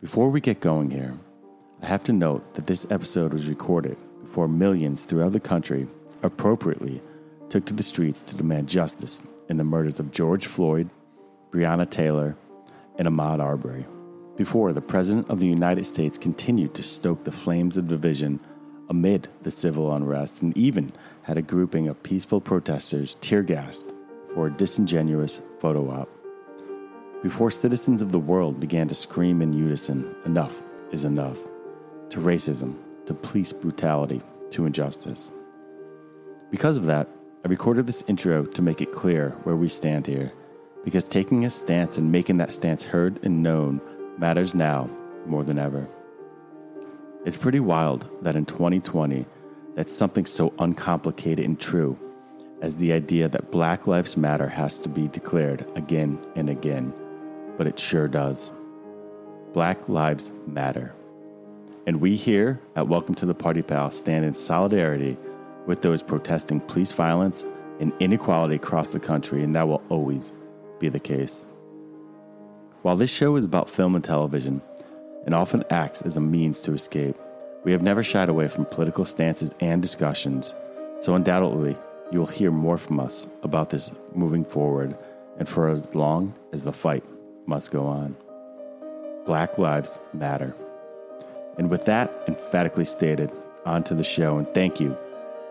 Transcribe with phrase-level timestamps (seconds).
[0.00, 1.12] Before we get going here,
[1.82, 5.86] I have to note that this episode was recorded before millions throughout the country
[6.22, 7.02] appropriately
[7.50, 10.88] took to the streets to demand justice in the murders of George Floyd,
[11.50, 12.34] Breonna Taylor,
[12.96, 13.84] and Ahmaud Arbery.
[14.38, 18.40] Before the President of the United States continued to stoke the flames of division
[18.88, 20.92] amid the civil unrest and even
[21.24, 23.92] had a grouping of peaceful protesters tear gassed
[24.32, 26.19] for a disingenuous photo op.
[27.22, 30.58] Before citizens of the world began to scream in unison, enough
[30.90, 31.36] is enough,
[32.08, 35.30] to racism, to police brutality, to injustice.
[36.50, 37.08] Because of that,
[37.44, 40.32] I recorded this intro to make it clear where we stand here,
[40.82, 43.82] because taking a stance and making that stance heard and known
[44.16, 44.88] matters now
[45.26, 45.86] more than ever.
[47.26, 49.26] It's pretty wild that in 2020,
[49.74, 51.98] that something so uncomplicated and true
[52.62, 56.94] as the idea that Black Lives Matter has to be declared again and again
[57.60, 58.50] but it sure does.
[59.52, 60.94] Black Lives Matter.
[61.86, 65.18] And we here at Welcome to the Party Pal stand in solidarity
[65.66, 67.44] with those protesting police violence
[67.78, 70.32] and inequality across the country, and that will always
[70.78, 71.44] be the case.
[72.80, 74.62] While this show is about film and television,
[75.26, 77.16] and often acts as a means to escape,
[77.62, 80.54] we have never shied away from political stances and discussions,
[80.98, 81.76] so undoubtedly
[82.10, 84.96] you will hear more from us about this moving forward
[85.36, 87.04] and for as long as the fight
[87.46, 88.16] must go on.
[89.26, 90.54] Black Lives Matter.
[91.58, 93.30] And with that emphatically stated,
[93.66, 94.96] on to the show, and thank you,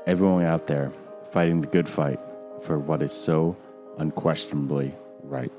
[0.08, 0.92] everyone out there
[1.32, 2.20] fighting the good fight
[2.62, 3.56] for what is so
[3.98, 5.52] unquestionably right.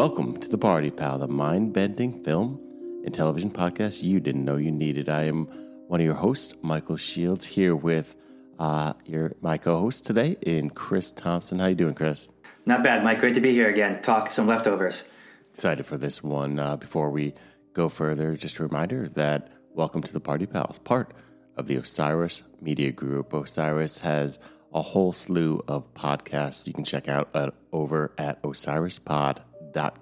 [0.00, 2.58] Welcome to the Party Pal, the mind bending film
[3.04, 5.10] and television podcast you didn't know you needed.
[5.10, 5.44] I am
[5.88, 8.16] one of your hosts, Michael Shields, here with
[8.58, 11.58] uh, your my co-host today, in Chris Thompson.
[11.58, 12.30] How you doing, Chris?
[12.64, 13.20] Not bad, Mike.
[13.20, 14.00] Great to be here again.
[14.00, 15.04] Talk some leftovers.
[15.50, 16.58] Excited for this one.
[16.58, 17.34] Uh, before we
[17.74, 21.12] go further, just a reminder that Welcome to the Party Pals, part
[21.58, 23.34] of the Osiris Media Group.
[23.34, 24.38] Osiris has
[24.72, 29.44] a whole slew of podcasts you can check out at, over at OsirisPod.com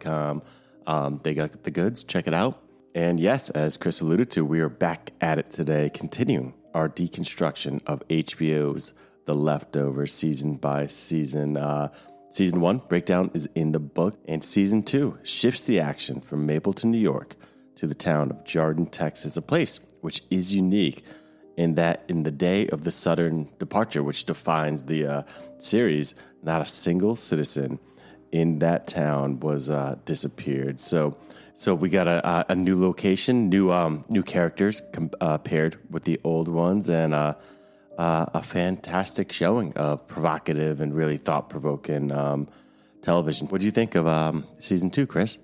[0.01, 0.43] com.
[0.87, 2.03] Um, they got the goods.
[2.03, 2.62] Check it out.
[2.95, 7.81] And yes, as Chris alluded to, we are back at it today, continuing our deconstruction
[7.87, 8.93] of HBO's
[9.27, 11.57] The Leftovers season by season.
[11.57, 11.93] Uh,
[12.31, 16.91] season one breakdown is in the book, and season two shifts the action from Mapleton,
[16.91, 17.37] New York,
[17.77, 21.04] to the town of Jarden, Texas, a place which is unique
[21.57, 25.22] in that in the day of the Sudden departure, which defines the uh,
[25.59, 27.78] series, not a single citizen
[28.33, 30.80] in that town was uh, disappeared.
[30.80, 31.16] So,
[31.54, 36.04] so we got a, a new location, new um, new characters com- uh, paired with
[36.04, 37.34] the old ones, and uh,
[37.97, 42.48] uh a fantastic showing of provocative and really thought provoking um,
[43.03, 43.48] television.
[43.48, 45.39] What do you think of um, season two, Chris?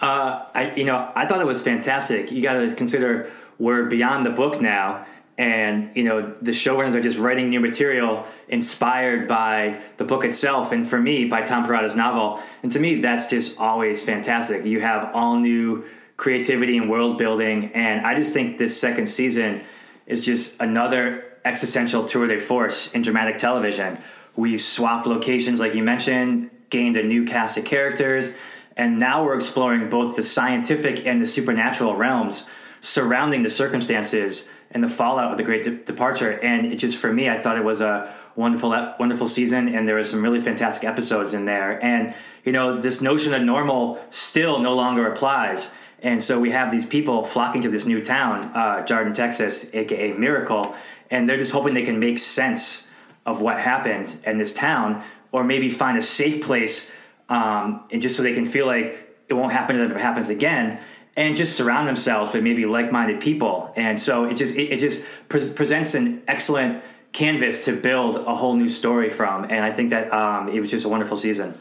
[0.00, 2.30] Uh, I you know I thought it was fantastic.
[2.30, 5.04] You got to consider we're beyond the book now,
[5.38, 10.72] and you know the showrunners are just writing new material inspired by the book itself
[10.72, 12.42] and for me by tom perrotta's novel.
[12.62, 14.64] And to me that's just always fantastic.
[14.64, 15.84] You have all new
[16.16, 17.72] creativity and world building.
[17.72, 19.62] And i just think this second season
[20.06, 23.96] is just another existential tour de force in dramatic television.
[24.34, 28.32] We've swapped locations like you mentioned gained a new cast of characters
[28.76, 32.48] and now we're exploring both the scientific and the supernatural realms
[32.80, 36.30] surrounding the circumstances and the fallout of the great de- departure.
[36.30, 39.96] And it just for me, I thought it was a wonderful, wonderful season, and there
[39.96, 41.82] was some really fantastic episodes in there.
[41.82, 45.70] And you know, this notion of normal still no longer applies.
[46.00, 50.12] And so we have these people flocking to this new town, uh, Jarden, Texas, aka
[50.12, 50.74] Miracle,
[51.10, 52.86] and they're just hoping they can make sense
[53.26, 56.90] of what happened in this town, or maybe find a safe place,
[57.28, 60.00] um, and just so they can feel like it won't happen to them if it
[60.00, 60.80] happens again
[61.18, 63.72] and just surround themselves with maybe like-minded people.
[63.74, 66.82] And so it just it, it just pre- presents an excellent
[67.12, 69.44] canvas to build a whole new story from.
[69.44, 71.54] And I think that um, it was just a wonderful season.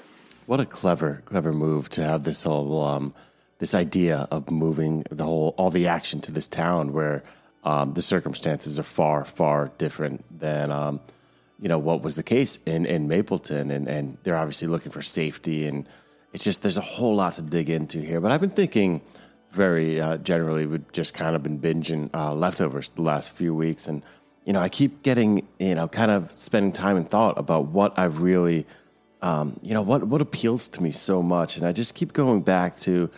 [0.46, 3.16] What a clever, clever move to have this whole um,
[3.58, 7.24] this idea of moving the whole all the action to this town where
[7.64, 11.02] um, the circumstances are far, far different than um,
[11.60, 15.02] you know what was the case in in Mapleton, and and they're obviously looking for
[15.02, 15.88] safety, and
[16.32, 18.22] it's just there's a whole lot to dig into here.
[18.22, 19.02] But I've been thinking
[19.58, 23.88] very uh, generally we've just kind of been binging uh, leftovers the last few weeks.
[23.88, 24.04] And
[24.46, 28.00] you know i keep getting you know kind of spending time and thought about what
[28.00, 28.66] i've really
[29.22, 31.58] um, you know what what appeals to me so much.
[31.58, 33.10] And i just keep going back to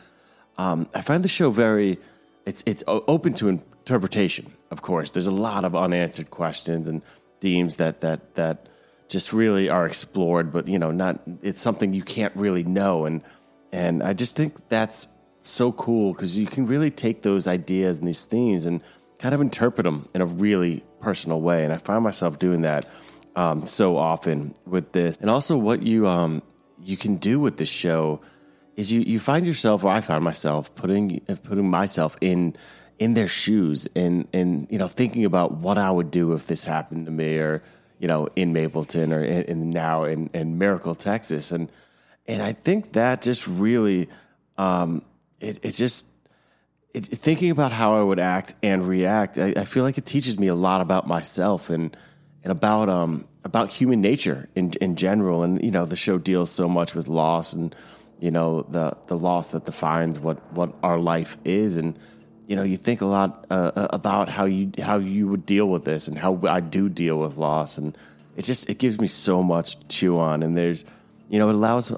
[0.57, 1.99] um, i find the show very
[2.45, 5.11] it's it's open to interpretation of course.
[5.11, 7.01] There's a lot of unanswered questions and
[7.41, 8.69] themes that that that
[9.07, 13.05] just really are explored but you know not it's something you can't really know.
[13.05, 13.21] And
[13.71, 15.07] and i just think that's
[15.41, 18.81] so cool because you can really take those ideas and these themes and
[19.17, 21.63] kind of interpret them in a really personal way.
[21.63, 22.85] And I find myself doing that
[23.35, 25.17] um, so often with this.
[25.17, 26.41] And also, what you um,
[26.81, 28.21] you can do with this show
[28.75, 32.55] is you you find yourself, or I find myself putting putting myself in
[32.97, 36.63] in their shoes and and you know thinking about what I would do if this
[36.63, 37.63] happened to me, or
[37.99, 41.71] you know in Mapleton, or in, in now in, in Miracle, Texas, and
[42.27, 44.09] and I think that just really
[44.57, 45.03] um,
[45.39, 46.07] it, it's just
[46.93, 49.37] it, thinking about how I would act and react.
[49.37, 51.95] I, I, feel like it teaches me a lot about myself and
[52.43, 55.43] and about um about human nature in in general.
[55.43, 57.75] And you know, the show deals so much with loss and
[58.19, 61.97] you know the the loss that defines what what our life is and
[62.47, 65.69] you know you think a lot uh, uh about how you how you would deal
[65.69, 67.97] with this and how I do deal with loss and
[68.35, 70.83] it just it gives me so much to chew on and there's
[71.29, 71.89] you know it allows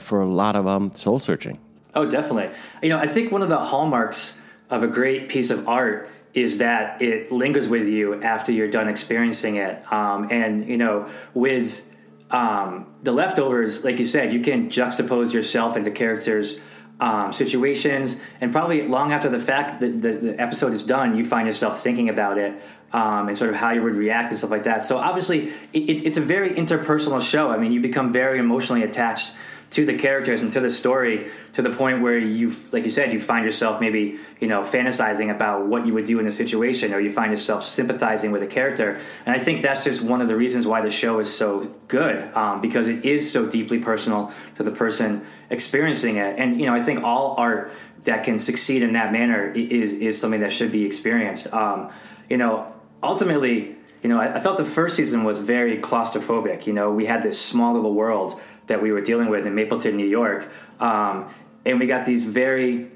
[0.00, 1.58] for a lot of um soul searching
[1.94, 2.54] Oh, definitely.
[2.82, 4.38] You know, I think one of the hallmarks
[4.70, 8.88] of a great piece of art is that it lingers with you after you're done
[8.88, 9.92] experiencing it.
[9.92, 11.86] Um, and, you know, with
[12.30, 16.58] um, the leftovers, like you said, you can juxtapose yourself into the characters'
[17.00, 21.24] um, situations, and probably long after the fact that the, the, episode is done, you
[21.24, 22.60] find yourself thinking about it
[22.92, 24.82] um, and sort of how you would react and stuff like that.
[24.84, 27.50] So obviously, it, it's a very interpersonal show.
[27.50, 29.32] I mean, you become very emotionally attached
[29.74, 33.12] to the characters and to the story to the point where you like you said
[33.12, 36.94] you find yourself maybe you know fantasizing about what you would do in a situation
[36.94, 39.00] or you find yourself sympathizing with a character.
[39.26, 42.32] And i think that's just one of the reasons why the show is so good
[42.36, 46.38] um, because it is so deeply personal to the person experiencing it.
[46.38, 47.72] And you know i think all art
[48.04, 51.52] that can succeed in that manner is is something that should be experienced.
[51.52, 51.90] Um,
[52.30, 56.72] you know ultimately you know I, I felt the first season was very claustrophobic you
[56.72, 60.06] know we had this small little world that we were dealing with in Mapleton, New
[60.06, 60.48] York.
[60.80, 61.28] Um,
[61.64, 62.90] and we got these very,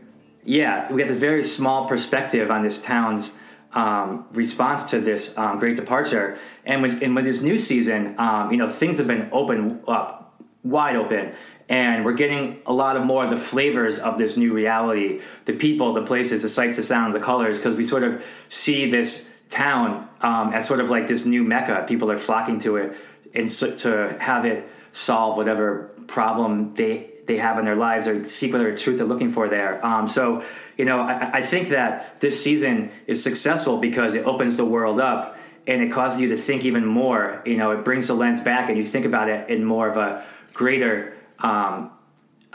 [0.44, 3.32] yeah, we got this very small perspective on this town's
[3.72, 6.38] um, response to this um, great departure.
[6.64, 10.34] And with, and with this new season, um, you know, things have been open up,
[10.62, 11.34] wide open.
[11.68, 15.52] And we're getting a lot of more of the flavors of this new reality the
[15.52, 19.28] people, the places, the sights, the sounds, the colors, because we sort of see this
[19.48, 21.84] town um, as sort of like this new mecca.
[21.88, 22.96] People are flocking to it
[23.34, 28.24] and so, to have it solve whatever problem they they have in their lives or
[28.24, 29.84] seek whatever truth they're looking for there.
[29.84, 30.42] Um, so,
[30.78, 34.98] you know, I, I, think that this season is successful because it opens the world
[34.98, 35.36] up
[35.66, 37.42] and it causes you to think even more.
[37.44, 39.98] You know, it brings the lens back and you think about it in more of
[39.98, 40.24] a
[40.54, 41.90] greater um,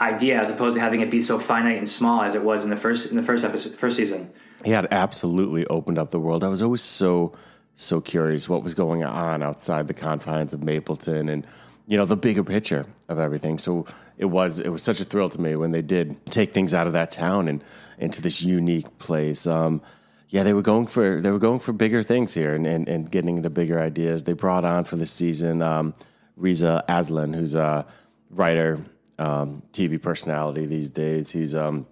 [0.00, 2.70] idea as opposed to having it be so finite and small as it was in
[2.70, 4.32] the first in the first episode, first season.
[4.64, 6.42] Yeah, it absolutely opened up the world.
[6.44, 7.32] I was always so
[7.76, 11.44] so curious what was going on outside the confines of Mapleton and
[11.86, 13.58] you know the bigger picture of everything.
[13.58, 16.72] So it was it was such a thrill to me when they did take things
[16.72, 17.62] out of that town and
[17.98, 19.46] into this unique place.
[19.46, 19.82] Um,
[20.28, 23.10] yeah, they were going for they were going for bigger things here and, and, and
[23.10, 24.24] getting into bigger ideas.
[24.24, 25.94] They brought on for this season um,
[26.36, 27.86] Reza Aslan, who's a
[28.30, 28.80] writer,
[29.18, 31.30] um, TV personality these days.
[31.30, 31.86] He's um,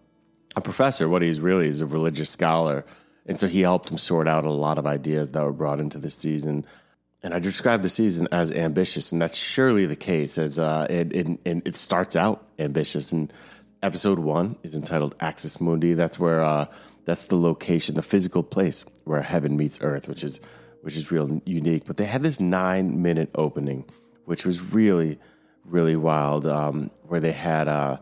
[0.56, 1.08] a professor.
[1.08, 2.84] What he's really is a religious scholar,
[3.26, 5.98] and so he helped him sort out a lot of ideas that were brought into
[5.98, 6.64] the season.
[7.22, 10.38] And I describe the season as ambitious, and that's surely the case.
[10.38, 13.32] As uh, it, it, it starts out ambitious, and
[13.82, 15.94] episode one is entitled Axis Mundi.
[15.94, 16.66] That's where uh,
[17.04, 20.40] that's the location, the physical place where heaven meets earth, which is
[20.82, 21.84] which is real unique.
[21.86, 23.84] But they had this nine minute opening,
[24.24, 25.18] which was really
[25.64, 26.46] really wild.
[26.46, 27.98] Um, where they had uh,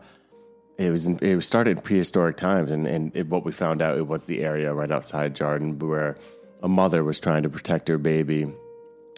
[0.77, 3.97] it was it was started in prehistoric times, and and it, what we found out
[3.97, 6.17] it was the area right outside Jarden where
[6.63, 8.51] a mother was trying to protect her baby,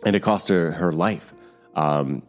[0.05, 1.33] and it cost her her life.
[1.75, 2.23] Um,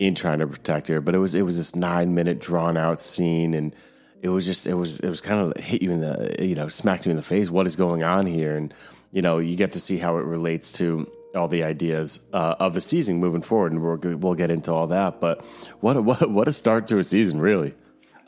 [0.00, 3.02] in trying to protect her, but it was it was this nine minute drawn out
[3.02, 3.76] scene, and
[4.22, 6.68] it was just it was it was kind of hit you in the you know
[6.68, 7.50] smacked you in the face.
[7.50, 8.56] What is going on here?
[8.56, 8.72] And
[9.12, 12.74] you know you get to see how it relates to all the ideas uh, of
[12.74, 15.20] the season moving forward, and we'll we'll get into all that.
[15.20, 15.44] But
[15.80, 17.74] what a, what what a start to a season, really.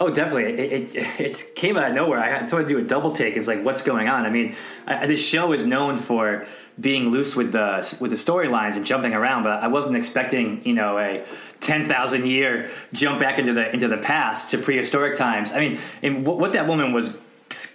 [0.03, 0.55] Oh, definitely.
[0.55, 2.19] It, it, it, came out of nowhere.
[2.19, 3.37] I had to do a double take.
[3.37, 4.27] It's like, what's going on?
[4.27, 6.45] I mean, I, this show is known for
[6.81, 10.75] being loose with the with the storylines and jumping around, but I wasn't expecting, you
[10.75, 11.25] know, a
[11.61, 15.53] ten thousand year jump back into the into the past to prehistoric times.
[15.53, 17.17] I mean, and what, what that woman was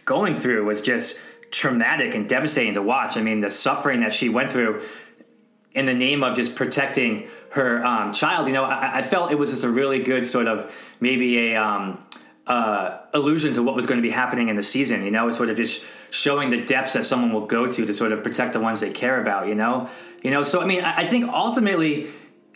[0.04, 1.18] going through was just
[1.52, 3.16] traumatic and devastating to watch.
[3.16, 4.82] I mean, the suffering that she went through
[5.74, 8.48] in the name of just protecting her um, child.
[8.48, 11.56] You know, I, I, felt it was just a really good sort of maybe a
[11.56, 12.04] um,
[12.46, 15.04] uh, allusion to what was going to be happening in the season.
[15.04, 17.94] You know, it's sort of just showing the depths that someone will go to to
[17.94, 19.48] sort of protect the ones they care about.
[19.48, 19.90] You know,
[20.24, 20.44] you know.
[20.44, 22.10] So I mean, I, I think ultimately.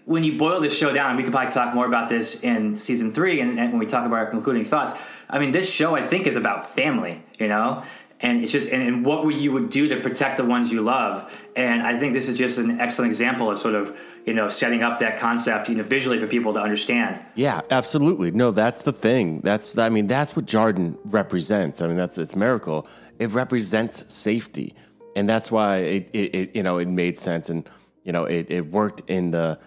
[0.06, 3.14] When you boil this show down, we could probably talk more about this in season
[3.14, 4.94] three, and, and when we talk about our concluding thoughts.
[5.30, 7.84] I mean, this show I think is about family, you know,
[8.22, 11.38] and it's just and, and, what you would do to protect the ones you love?
[11.56, 14.84] And i think this is just an excellent example of sort of you know setting
[14.84, 17.22] up that concept you know visually for people to understand.
[17.36, 18.32] Yeah absolutely.
[18.32, 19.42] No that's the thing.
[19.42, 21.82] That's i mean that's what Jarden represents.
[21.82, 22.88] I mean that's it's miracle.
[23.20, 24.76] It represents safety.
[25.16, 27.68] And that's why it, it, it you know it made sense and
[28.04, 29.60] you know it, it worked in the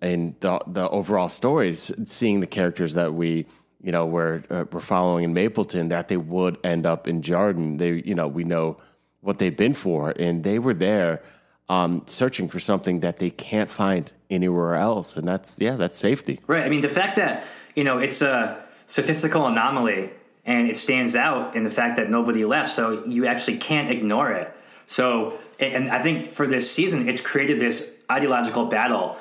[0.00, 3.46] in the the overall story seeing the characters that we
[3.82, 7.78] you know, we're uh, we're following in Mapleton that they would end up in Jarden.
[7.78, 8.78] They, you know, we know
[9.20, 11.22] what they've been for, and they were there
[11.68, 16.40] um, searching for something that they can't find anywhere else, and that's yeah, that's safety.
[16.46, 16.64] Right.
[16.64, 20.10] I mean, the fact that you know it's a statistical anomaly
[20.44, 24.32] and it stands out in the fact that nobody left, so you actually can't ignore
[24.32, 24.52] it.
[24.86, 29.16] So, and I think for this season, it's created this ideological battle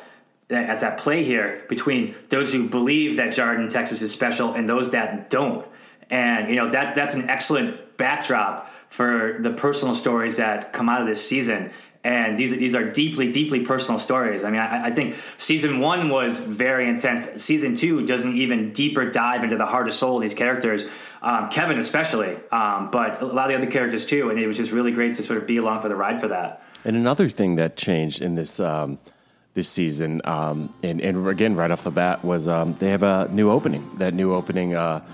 [0.51, 4.91] as at play here between those who believe that Jarden, Texas is special and those
[4.91, 5.67] that don't.
[6.09, 11.01] And you know that that's an excellent backdrop for the personal stories that come out
[11.01, 11.71] of this season.
[12.03, 14.43] And these these are deeply, deeply personal stories.
[14.43, 17.29] I mean, I, I think season one was very intense.
[17.41, 20.83] Season two does an even deeper dive into the heart and soul of these characters,
[21.21, 24.31] um, Kevin especially, um, but a lot of the other characters too.
[24.31, 26.27] And it was just really great to sort of be along for the ride for
[26.29, 26.63] that.
[26.83, 28.97] And another thing that changed in this um,
[29.53, 30.21] this season.
[30.25, 33.89] Um, and, and, again, right off the bat, was um, they have a new opening.
[33.97, 35.05] That new opening uh,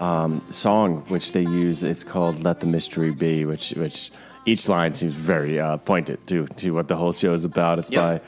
[0.00, 4.10] um, song, which they use, it's called "Let the Mystery Be," which which
[4.46, 7.78] each line seems very uh, pointed to to what the whole show is about.
[7.78, 8.22] It's yep.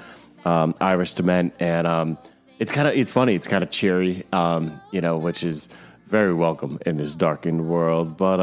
[0.45, 2.19] by um, Iris DeMent, and um,
[2.59, 3.35] it's kind of it's funny.
[3.35, 5.69] It's kind of cheery, um, you know, which is
[6.07, 8.17] very welcome in this darkened world.
[8.17, 8.41] But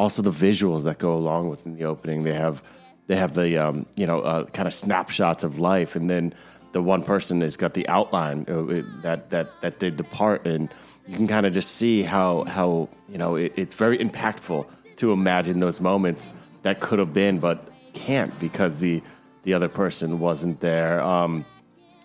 [0.00, 2.22] also the visuals that go along with in the opening.
[2.22, 2.62] They have
[3.10, 6.32] they have the um, you know uh, kind of snapshots of life, and then
[6.70, 10.70] the one person has got the outline uh, that that that they depart, and
[11.08, 14.64] you can kind of just see how how you know it, it's very impactful
[14.98, 16.30] to imagine those moments
[16.62, 19.02] that could have been, but can't because the
[19.42, 21.02] the other person wasn't there.
[21.02, 21.44] Um,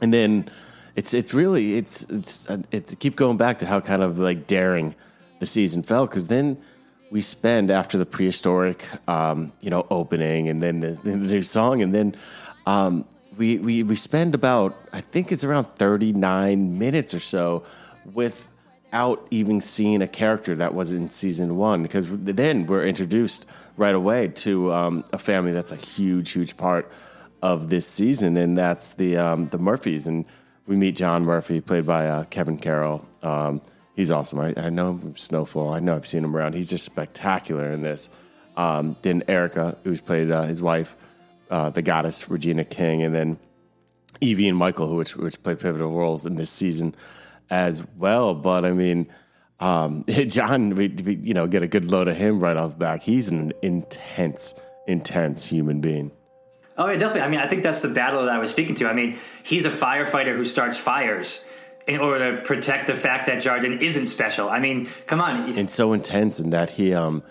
[0.01, 0.49] and then
[0.95, 4.47] it's it's really it's it's uh, it's keep going back to how kind of like
[4.47, 4.95] daring
[5.39, 6.57] the season felt because then
[7.11, 11.81] we spend after the prehistoric, um, you know, opening and then the, the new song,
[11.81, 12.15] and then
[12.65, 13.05] um,
[13.37, 17.63] we, we we spend about I think it's around thirty nine minutes or so
[18.13, 21.83] without even seeing a character that was in season one.
[21.83, 23.45] Because then we're introduced
[23.77, 26.91] right away to um, a family that's a huge huge part
[27.41, 30.25] of this season, and that's the um, the Murphys, and
[30.65, 33.05] we meet John Murphy played by uh, Kevin Carroll.
[33.95, 34.39] He's awesome.
[34.39, 35.73] I, I know him from Snowfall.
[35.73, 36.53] I know I've seen him around.
[36.53, 38.09] He's just spectacular in this.
[38.57, 40.95] Um, then Erica, who's played uh, his wife,
[41.49, 43.39] uh, the goddess Regina King, and then
[44.21, 46.95] Evie and Michael, who which, which played pivotal roles in this season
[47.49, 48.33] as well.
[48.33, 49.07] But I mean,
[49.59, 52.77] um, John, we, we, you know get a good load of him right off the
[52.77, 53.03] back.
[53.03, 54.55] He's an intense,
[54.87, 56.11] intense human being.
[56.77, 57.21] Oh, yeah, definitely.
[57.21, 58.89] I mean, I think that's the battle that I was speaking to.
[58.89, 61.45] I mean, he's a firefighter who starts fires
[61.87, 64.49] in order to protect the fact that Jarden isn't special.
[64.49, 65.57] I mean, come on.
[65.57, 67.23] And so intense in that he um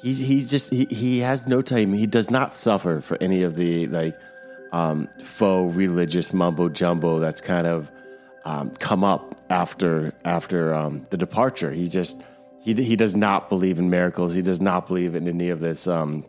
[0.00, 1.92] he's he's just he, he has no time.
[1.92, 4.16] He does not suffer for any of the like
[4.72, 7.90] um faux religious mumbo jumbo that's kind of
[8.44, 11.72] um, come up after after um, the departure.
[11.72, 12.22] He just
[12.60, 14.34] he he does not believe in miracles.
[14.34, 16.24] He does not believe in any of this um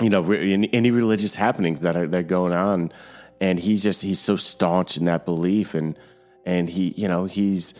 [0.00, 2.92] you know in any religious happenings that are that are going on
[3.40, 5.98] and he's just he's so staunch in that belief and
[6.46, 7.74] and he you know he's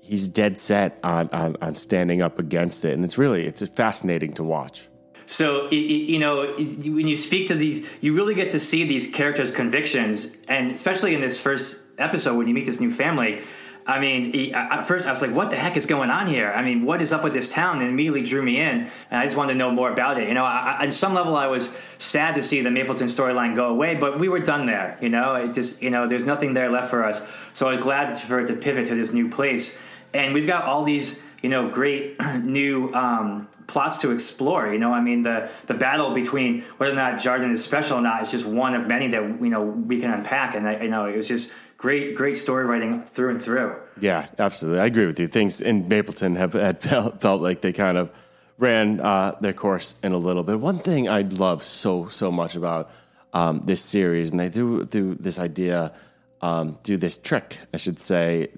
[0.00, 2.92] he's dead set on, on, on standing up against it.
[2.92, 4.86] And it's really it's fascinating to watch.
[5.26, 9.50] So you know when you speak to these you really get to see these characters
[9.50, 10.30] convictions.
[10.48, 13.42] And especially in this first episode when you meet this new family
[13.86, 16.62] I mean, at first I was like, "What the heck is going on here?" I
[16.62, 17.80] mean, what is up with this town?
[17.80, 20.28] And immediately drew me in, and I just wanted to know more about it.
[20.28, 23.68] You know, I, on some level, I was sad to see the Mapleton storyline go
[23.68, 24.98] away, but we were done there.
[25.00, 27.20] You know, it just you know, there's nothing there left for us.
[27.54, 29.78] So I was glad for it to pivot to this new place,
[30.14, 34.72] and we've got all these you know great new um, plots to explore.
[34.72, 38.02] You know, I mean the the battle between whether or not Jarden is special or
[38.02, 40.88] not is just one of many that you know we can unpack, and I, you
[40.88, 43.74] know it was just great, great story writing through and through.
[44.00, 44.78] Yeah, absolutely.
[44.80, 45.26] I agree with you.
[45.26, 48.10] Things in Mapleton have had felt, felt like they kind of
[48.56, 50.60] ran uh, their course in a little bit.
[50.60, 52.90] One thing I love so so much about
[53.32, 55.92] um, this series, and they do do this idea,
[56.40, 58.48] um, do this trick, I should say,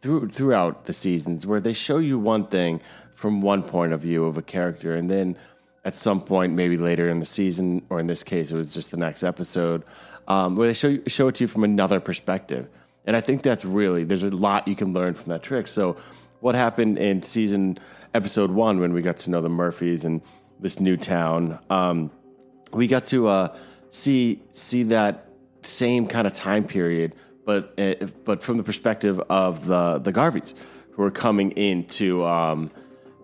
[0.00, 2.80] through throughout the seasons, where they show you one thing
[3.14, 5.36] from one point of view of a character, and then
[5.84, 8.90] at some point, maybe later in the season, or in this case, it was just
[8.90, 9.82] the next episode,
[10.30, 12.68] um, where they show show it to you from another perspective.
[13.04, 15.66] And I think that's really there's a lot you can learn from that trick.
[15.66, 15.96] So,
[16.38, 17.78] what happened in season
[18.14, 20.22] episode one when we got to know the Murphys and
[20.60, 21.58] this new town?
[21.68, 22.12] Um,
[22.72, 23.58] we got to uh,
[23.88, 25.26] see see that
[25.62, 30.54] same kind of time period, but uh, but from the perspective of the the Garveys
[30.92, 32.24] who are coming into.
[32.24, 32.70] Um,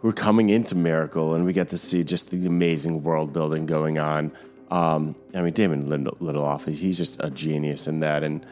[0.01, 3.65] who are coming into Miracle, and we get to see just the amazing world building
[3.65, 4.31] going on
[4.71, 8.45] um, I mean, Damon Lindelof, he's just a genius in that, and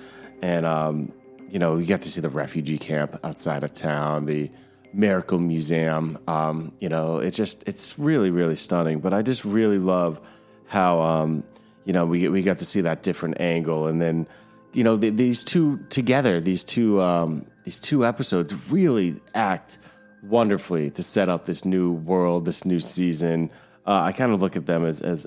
[0.43, 1.13] and um,
[1.49, 4.51] you know, you get to see the refugee camp outside of town, the
[4.93, 6.19] Miracle Museum.
[6.29, 9.01] Um, you know, it's just it's really really stunning.
[9.01, 10.21] But I just really love
[10.67, 11.45] how um,
[11.85, 14.27] you know we we got to see that different angle, and then
[14.73, 19.79] you know the, these two together, these two um, these two episodes really act
[20.23, 23.51] wonderfully to set up this new world, this new season.
[23.87, 25.27] Uh, I kind of look at them as as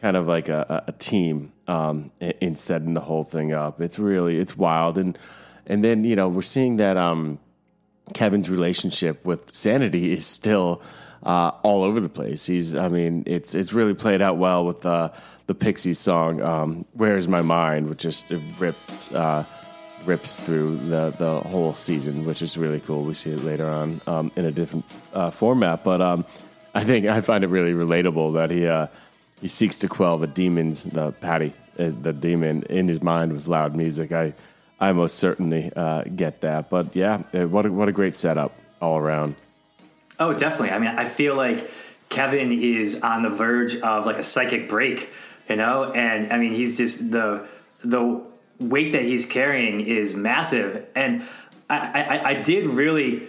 [0.00, 3.80] kind of like a, a team um, in setting the whole thing up.
[3.80, 5.18] It's really it's wild, and
[5.66, 7.38] and then you know we're seeing that um,
[8.14, 10.82] Kevin's relationship with Sanity is still
[11.22, 12.46] uh, all over the place.
[12.46, 15.10] He's I mean it's it's really played out well with uh,
[15.46, 18.24] the Pixies song um, "Where's My Mind," which just
[18.58, 19.12] rips.
[19.12, 19.44] Uh,
[20.04, 23.02] rips through the, the whole season, which is really cool.
[23.02, 26.24] We see it later on um, in a different uh, format, but um,
[26.72, 28.86] I think I find it really relatable that he uh,
[29.40, 33.46] he seeks to quell the demons, the Patti, uh, the demon in his mind with
[33.46, 34.12] loud music.
[34.12, 34.34] I,
[34.80, 36.70] I most certainly uh, get that.
[36.70, 39.34] But yeah, uh, what a, what a great setup all around.
[40.18, 40.70] Oh, definitely.
[40.70, 41.70] I mean, I feel like
[42.08, 45.10] Kevin is on the verge of like a psychic break,
[45.48, 47.46] you know, and I mean, he's just the
[47.84, 48.20] the
[48.58, 51.22] weight that he's carrying is massive, and
[51.70, 53.28] I, I, I did really.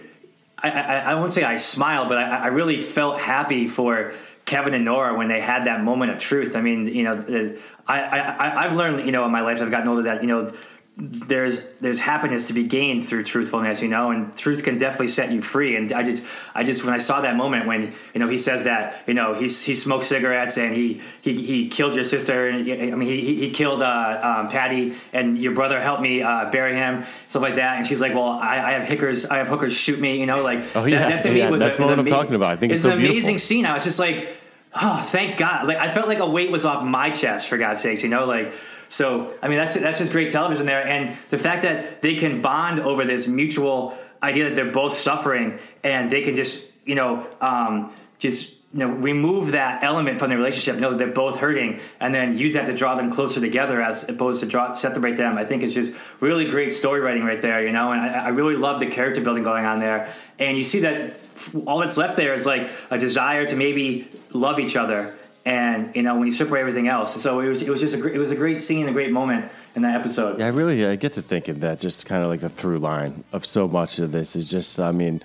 [0.62, 4.12] I, I, I, won't say I smiled, but I, I really felt happy for
[4.50, 6.56] Kevin and Nora when they had that moment of truth.
[6.56, 7.54] I mean, you know,
[7.86, 10.52] I, I I've learned, you know, in my life I've gotten older that you know
[11.00, 15.32] there's there's happiness to be gained through truthfulness, you know, and truth can definitely set
[15.32, 15.76] you free.
[15.76, 16.22] And I just
[16.54, 19.32] I just when I saw that moment when you know he says that you know
[19.32, 23.34] he he smoked cigarettes and he he, he killed your sister and I mean he
[23.36, 27.54] he killed uh, um, Patti and your brother helped me uh, bury him stuff like
[27.54, 27.78] that.
[27.78, 30.42] And she's like, well, I, I, have hookers I have hookers shoot me, you know,
[30.42, 32.50] like oh yeah, that, that to yeah, me was that's a, what I'm talking about.
[32.50, 33.64] I think it's, it's an so amazing scene.
[33.64, 34.28] I was just like,
[34.74, 35.66] oh, thank God!
[35.66, 38.26] Like I felt like a weight was off my chest for God's sakes, you know,
[38.26, 38.52] like
[38.90, 42.42] so, I mean, that's that's just great television there, and the fact that they can
[42.42, 47.24] bond over this mutual idea that they're both suffering, and they can just you know
[47.40, 51.78] um, just you know remove that element from the relationship, know that they're both hurting,
[52.00, 55.38] and then use that to draw them closer together as opposed to draw separate them.
[55.38, 58.28] I think it's just really great story writing right there, you know, and I, I
[58.30, 61.20] really love the character building going on there, and you see that
[61.64, 66.02] all that's left there is like a desire to maybe love each other and you
[66.02, 67.20] know when you strip away everything else.
[67.22, 69.50] So it was it was just a it was a great scene, a great moment
[69.74, 70.38] in that episode.
[70.38, 73.24] Yeah, I really I get to thinking that just kind of like the through line
[73.32, 75.22] of so much of this is just I mean,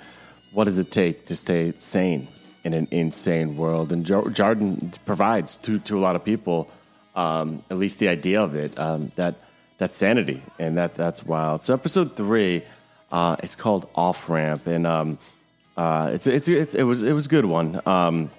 [0.51, 2.28] what does it take to stay sane
[2.63, 6.69] in an insane world, and Jarden provides to to a lot of people
[7.15, 9.36] um, at least the idea of it um, that
[9.78, 11.63] that's sanity, and that that's wild.
[11.63, 12.63] So episode three,
[13.12, 15.17] uh, it's called Off Ramp, and um,
[15.78, 17.82] uh, it's, it's, it's it was it was a good one.
[17.86, 18.32] Um,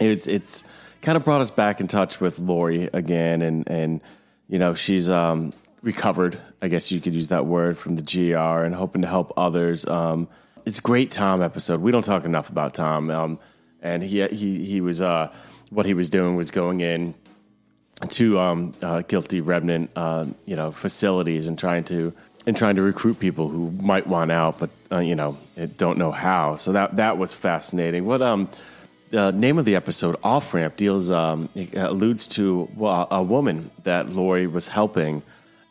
[0.00, 0.64] it's it's
[1.04, 4.00] kind of brought us back in touch with Laurie again, and and
[4.48, 6.38] you know she's um, recovered.
[6.62, 9.86] I guess you could use that word from the GR, and hoping to help others.
[9.86, 10.28] Um,
[10.64, 11.80] it's great Tom episode.
[11.80, 13.38] We don't talk enough about Tom, um,
[13.82, 15.32] and he he he was uh,
[15.70, 17.14] what he was doing was going in
[18.08, 22.12] to um, uh, guilty remnant, uh, you know, facilities and trying to
[22.46, 25.36] and trying to recruit people who might want out, but uh, you know,
[25.76, 26.56] don't know how.
[26.56, 28.06] So that that was fascinating.
[28.06, 28.48] What um,
[29.10, 34.46] the name of the episode, Off Ramp, deals um, alludes to a woman that Laurie
[34.46, 35.22] was helping,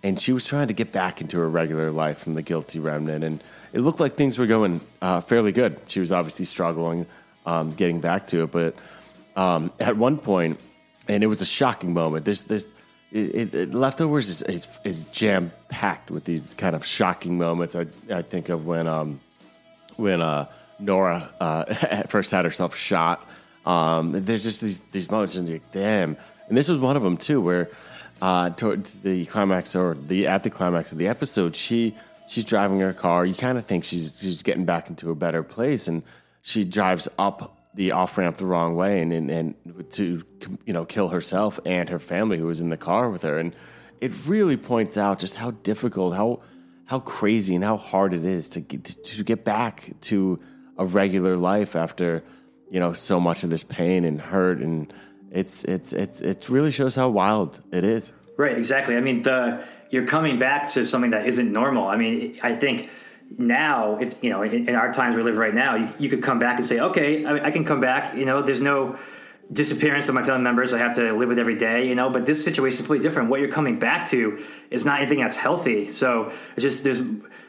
[0.04, 3.24] and she was trying to get back into her regular life from the guilty remnant,
[3.24, 3.44] and
[3.74, 5.80] it looked like things were going uh, fairly good.
[5.88, 7.06] She was obviously struggling
[7.46, 8.76] um, getting back to it, but
[9.36, 10.60] um, at one point
[11.08, 12.26] and it was a shocking moment.
[12.26, 12.68] This this
[13.12, 17.76] it, it, leftovers is, is, is jam packed with these kind of shocking moments.
[17.76, 19.20] I I think of when um
[19.96, 20.48] when uh
[20.80, 23.28] Nora uh, first had herself shot.
[23.66, 27.04] Um, there's just these these moments and you're like damn, and this was one of
[27.04, 27.70] them too, where
[28.22, 31.96] uh, toward the climax or the at the climax of the episode, she
[32.28, 33.26] she's driving her car.
[33.26, 36.04] You kind of think she's she's getting back into a better place, and
[36.42, 40.24] she drives up the off ramp the wrong way and, and, and to
[40.66, 43.56] you know kill herself and her family who was in the car with her and
[44.00, 46.40] it really points out just how difficult how
[46.86, 50.40] how crazy and how hard it is to get to, to get back to
[50.78, 52.24] a regular life after
[52.70, 54.60] you know so much of this pain and hurt.
[54.60, 54.92] And
[55.32, 58.14] it's it's it's it really shows how wild it is.
[58.38, 58.96] Right exactly.
[58.96, 61.88] I mean the you're coming back to something that isn't normal.
[61.88, 62.90] I mean i think
[63.38, 66.22] now it's you know in, in, our times we live right now you, you, could
[66.22, 68.16] come back and say okay I, I, can come back.
[68.16, 68.98] You know there's no
[69.52, 70.74] disappearance of my family members.
[70.74, 73.30] I have to live with every day you know but this situation is completely different.
[73.30, 75.88] What you're coming back to is not anything that's healthy.
[75.90, 77.02] So it's just there's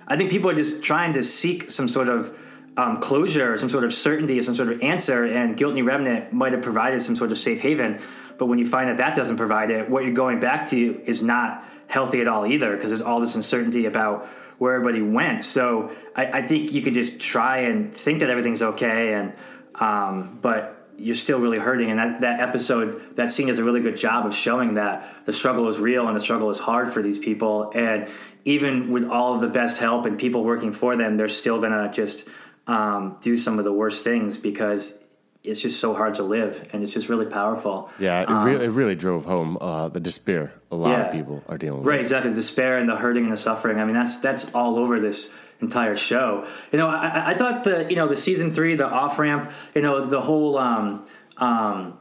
[0.07, 2.37] i think people are just trying to seek some sort of
[2.77, 6.33] um, closure or some sort of certainty or some sort of answer and guilty remnant
[6.33, 8.01] might have provided some sort of safe haven
[8.37, 11.23] but when you find that that doesn't provide it what you're going back to is
[11.23, 15.45] not healthy at all either because there's all this uncertainty about where everybody went.
[15.45, 19.33] So I, I, think you can just try and think that everything's okay, and
[19.75, 21.91] um, but you're still really hurting.
[21.91, 25.33] And that, that episode, that scene does a really good job of showing that the
[25.33, 27.73] struggle is real and the struggle is hard for these people.
[27.75, 28.09] And
[28.45, 31.91] even with all of the best help and people working for them, they're still gonna
[31.93, 32.29] just
[32.67, 34.99] um, do some of the worst things because
[35.45, 37.91] it's just so hard to live and it's just really powerful.
[37.99, 41.13] Yeah, it, um, really, it really drove home uh, the despair a lot yeah, of
[41.13, 41.87] people are dealing with.
[41.87, 42.31] Right, exactly.
[42.31, 43.79] The despair and the hurting and the suffering.
[43.79, 46.47] I mean, that's that's all over this entire show.
[46.73, 49.83] You know, I, I thought the you know the season three, the off ramp, you
[49.83, 50.59] know, the whole.
[50.59, 51.99] Um, um,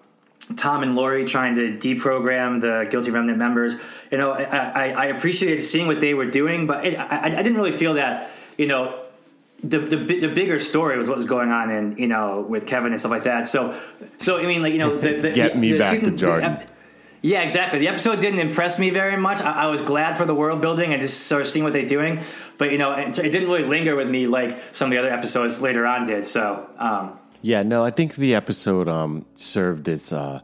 [0.57, 3.75] Tom and Laurie trying to deprogram the guilty remnant members.
[4.11, 7.29] You know, I, I, I appreciated seeing what they were doing, but it, I, I
[7.29, 8.29] didn't really feel that.
[8.57, 9.02] You know,
[9.63, 12.91] the, the the bigger story was what was going on in you know with Kevin
[12.91, 13.47] and stuff like that.
[13.47, 13.79] So
[14.17, 16.67] so I mean like you know the, the, get me the back season, to Jarden.
[17.21, 17.79] yeah, exactly.
[17.79, 19.41] The episode didn't impress me very much.
[19.41, 21.85] I, I, was glad for the world building and just sort of seeing what they're
[21.85, 22.19] doing,
[22.57, 25.09] but you know it, it, didn't really linger with me like some of the other
[25.09, 26.25] episodes later on did.
[26.25, 30.41] So um, yeah, no, I think the episode um, served its uh,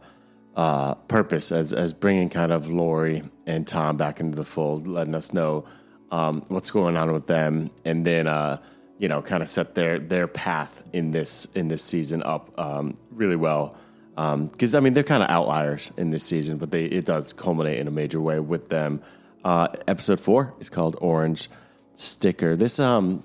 [0.56, 5.14] uh, purpose as as bringing kind of Laurie and Tom back into the fold, letting
[5.14, 5.66] us know
[6.10, 8.26] um, what's going on with them, and then.
[8.26, 8.60] Uh,
[9.00, 12.98] you know, kind of set their their path in this in this season up um,
[13.12, 13.76] really well.
[14.16, 17.34] Because um, I mean, they're kind of outliers in this season, but they it does
[17.34, 19.02] culminate in a major way with them.
[19.44, 21.50] Uh, episode four is called Orange
[21.96, 22.56] Sticker.
[22.56, 23.24] This um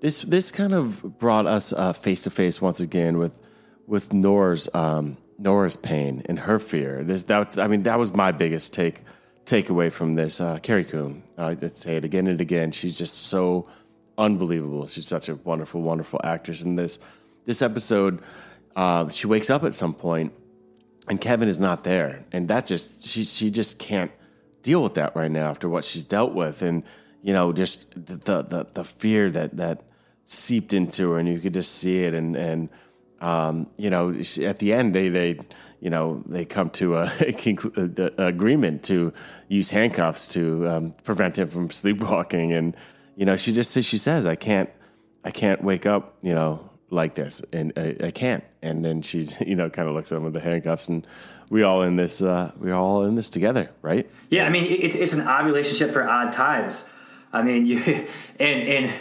[0.00, 3.32] this this kind of brought us face to face once again with
[3.86, 7.02] with Nora's um, Nora's pain and her fear.
[7.02, 9.02] This that I mean that was my biggest take
[9.46, 10.40] takeaway from this.
[10.40, 12.72] Uh, Carrie Coon, I say it again and again.
[12.72, 13.68] She's just so
[14.18, 14.86] unbelievable.
[14.86, 16.62] She's such a wonderful, wonderful actress.
[16.62, 16.98] In this
[17.44, 18.22] this episode,
[18.74, 20.32] uh, she wakes up at some point,
[21.08, 24.10] and Kevin is not there, and that just she she just can't
[24.62, 26.82] deal with that right now after what she's dealt with, and
[27.22, 29.82] you know just the the the fear that that
[30.24, 32.68] seeped into her, and you could just see it, and and
[33.20, 34.10] um, you know
[34.42, 35.38] at the end they they
[35.80, 37.04] you know they come to a,
[38.18, 39.12] a agreement to
[39.48, 42.76] use handcuffs to um, prevent him from sleepwalking and
[43.16, 44.70] you know, she just she says, "I can't,
[45.24, 49.40] I can't wake up, you know, like this, and I, I can't." And then she's,
[49.46, 51.06] you know, kind of looks at him with the handcuffs, and
[51.48, 54.08] we all in this, uh, we all in this together, right?
[54.30, 56.86] Yeah, I mean, it's it's an odd relationship for odd times.
[57.32, 57.78] I mean, you
[58.38, 58.92] and and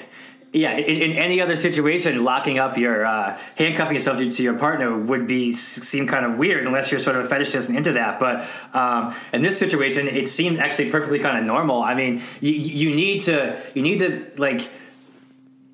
[0.55, 4.57] yeah, in, in, any other situation, locking up your uh, handcuffing yourself to, to, your
[4.57, 7.91] partner would be seem kind of weird unless you're sort of a fetishist and into
[7.93, 8.21] that.
[8.21, 11.83] But um, in this situation, it seemed actually perfectly kind of normal.
[11.83, 14.69] I mean, you, you need to you need to like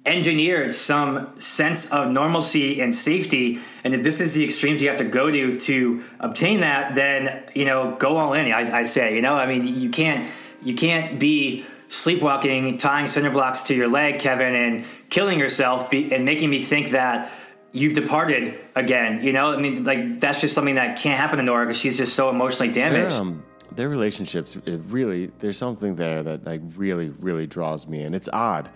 [0.03, 3.59] engineer some sense of normalcy and safety.
[3.83, 7.43] And if this is the extremes you have to go to to obtain that, then
[7.53, 8.51] you know go all in.
[8.51, 10.27] I, I say, you know, I mean, you can't
[10.63, 16.13] you can't be sleepwalking, tying cinder blocks to your leg, Kevin, and killing yourself be,
[16.13, 17.29] and making me think that
[17.73, 19.21] you've departed again.
[19.21, 21.97] You know, I mean, like that's just something that can't happen to Nora because she's
[21.97, 23.11] just so emotionally damaged.
[23.11, 28.03] Their, um, their relationships, it really, there's something there that like really, really draws me,
[28.03, 28.69] and it's odd.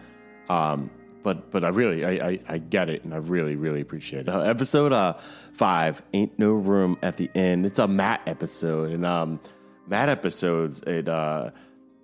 [0.50, 0.92] Um,
[1.24, 4.30] but but I really I, I, I, get it and I really really appreciate it.
[4.30, 7.66] Uh, episode uh five ain't no room at the Inn.
[7.66, 9.40] It's a Matt episode and um
[9.88, 11.50] Matt episodes it uh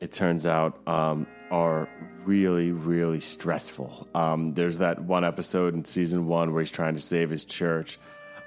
[0.01, 1.87] it turns out, um, are
[2.25, 4.07] really, really stressful.
[4.15, 7.99] Um, there's that one episode in season one where he's trying to save his church.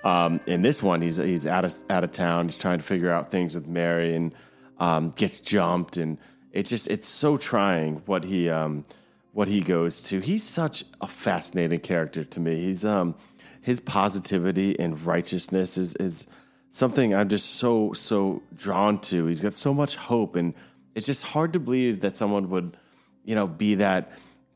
[0.03, 2.47] Um, in this one, he's he's out of out of town.
[2.47, 4.35] He's trying to figure out things with Mary and
[4.79, 6.19] um, gets jumped, and
[6.53, 8.85] it's just it's so trying what he um,
[9.33, 10.21] what he goes to.
[10.21, 12.57] He's such a fascinating character to me.
[12.57, 13.15] He's um,
[13.63, 16.27] his positivity and righteousness is is
[16.71, 19.27] something I'm just so so drawn to.
[19.27, 20.53] He's got so much hope and
[20.95, 22.77] it's just hard to believe that someone would,
[23.25, 24.13] you know, be that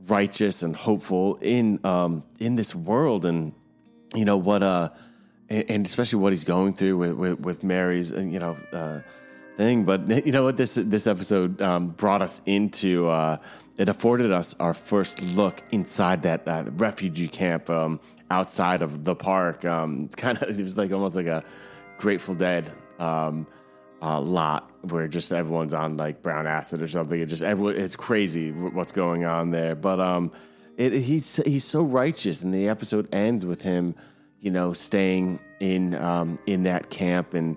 [0.07, 3.53] righteous and hopeful in um, in this world, and
[4.15, 4.91] you know what, uh,
[5.49, 9.01] and especially what he's going through with with, with Mary's, uh, you know, uh,
[9.57, 9.85] thing.
[9.85, 13.09] But you know what, this this episode um, brought us into.
[13.09, 13.39] Uh,
[13.77, 19.15] it afforded us our first look inside that uh, refugee camp um, outside of the
[19.15, 19.65] park.
[19.65, 21.45] Um, kind of, it was like almost like a
[21.99, 22.71] Grateful Dead.
[22.99, 23.47] Um,
[24.01, 27.21] uh, lot where just everyone's on like brown acid or something.
[27.21, 29.75] It just everyone it's crazy what's going on there.
[29.75, 30.33] But um,
[30.77, 33.95] it, he's he's so righteous, and the episode ends with him,
[34.41, 37.57] you know, staying in um in that camp and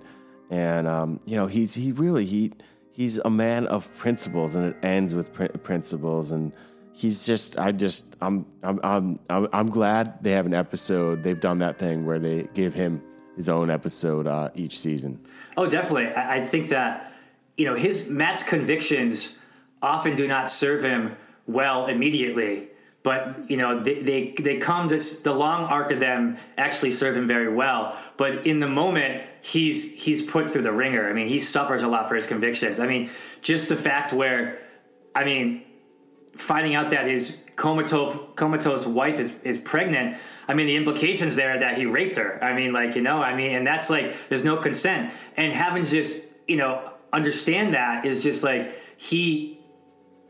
[0.50, 2.52] and um you know he's he really he
[2.90, 6.52] he's a man of principles, and it ends with pr- principles and.
[6.94, 11.22] He's just, I just, I'm, I'm, I'm, I'm glad they have an episode.
[11.22, 13.02] They've done that thing where they give him
[13.36, 15.20] his own episode uh, each season.
[15.56, 16.08] Oh, definitely.
[16.14, 17.12] I, think that
[17.56, 19.36] you know his Matt's convictions
[19.80, 21.16] often do not serve him
[21.46, 22.68] well immediately,
[23.02, 27.16] but you know they they, they come to the long arc of them actually serve
[27.16, 27.96] him very well.
[28.16, 31.08] But in the moment, he's he's put through the ringer.
[31.08, 32.80] I mean, he suffers a lot for his convictions.
[32.80, 33.10] I mean,
[33.42, 34.58] just the fact where,
[35.14, 35.62] I mean,
[36.36, 40.16] finding out that his comatose comatose wife is is pregnant
[40.48, 42.42] I mean, the implications there that he raped her.
[42.42, 45.12] I mean, like, you know, I mean, and that's like, there's no consent.
[45.36, 49.60] And having just, you know, understand that is just like, he,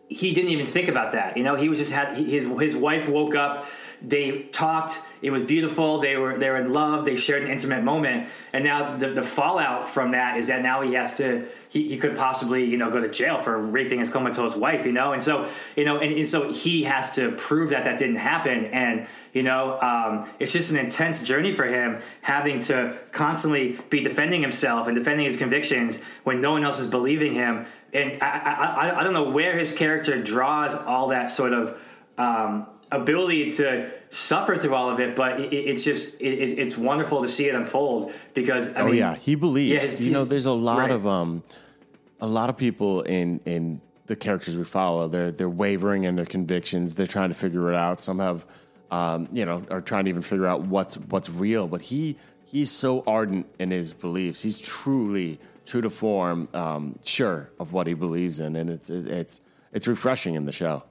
[0.09, 1.37] he didn't even think about that.
[1.37, 3.67] You know, he was just had his his wife woke up
[4.05, 5.01] they talked.
[5.21, 5.99] It was beautiful.
[5.99, 7.05] They were they were in love.
[7.05, 8.29] They shared an intimate moment.
[8.53, 11.97] And now the, the fallout from that is that now he has to he, he
[11.97, 14.85] could possibly you know go to jail for raping his comatose wife.
[14.85, 17.99] You know, and so you know and, and so he has to prove that that
[17.99, 18.67] didn't happen.
[18.67, 24.01] And you know, um, it's just an intense journey for him having to constantly be
[24.01, 27.67] defending himself and defending his convictions when no one else is believing him.
[27.93, 31.81] And I I, I don't know where his character draws all that sort of
[32.19, 37.22] um, ability to suffer through all of it, but it, it's just it, it's wonderful
[37.22, 40.00] to see it unfold because I oh mean, yeah, he believes.
[40.00, 40.90] Yeah, you know, there's a lot right.
[40.90, 41.42] of um,
[42.20, 45.09] a lot of people in in the characters we follow.
[45.09, 46.94] They're they're wavering in their convictions.
[46.94, 48.00] They're trying to figure it out.
[48.00, 48.46] Some have,
[48.90, 51.66] um, you know, are trying to even figure out what's what's real.
[51.66, 54.42] But he he's so ardent in his beliefs.
[54.42, 59.40] He's truly true to form, um, sure of what he believes in, and it's it's
[59.72, 60.83] it's refreshing in the show.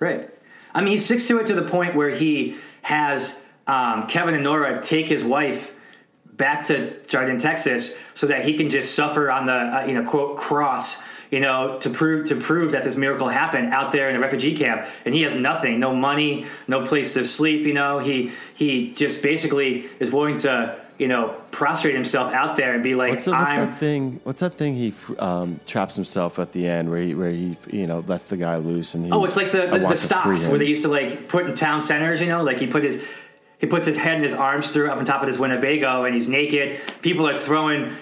[0.00, 0.30] Right.
[0.78, 4.44] I mean, he sticks to it to the point where he has um, Kevin and
[4.44, 5.74] Nora take his wife
[6.24, 10.08] back to Jarden, Texas, so that he can just suffer on the uh, you know
[10.08, 14.16] quote cross you know, to prove to prove that this miracle happened out there in
[14.16, 17.66] a refugee camp, and he has nothing, no money, no place to sleep.
[17.66, 22.74] You know, he he just basically is willing to you know, prostrate himself out there
[22.74, 24.20] and be like, what's, what's that thing?
[24.24, 27.86] What's that thing he um, traps himself at the end where he, where he, you
[27.86, 30.66] know, lets the guy loose and oh, it's like the the, the stocks where they
[30.66, 32.20] used to like put in town centers.
[32.20, 33.02] You know, like he put his
[33.58, 36.14] he puts his head and his arms through up on top of his Winnebago and
[36.14, 36.80] he's naked.
[37.00, 37.92] People are throwing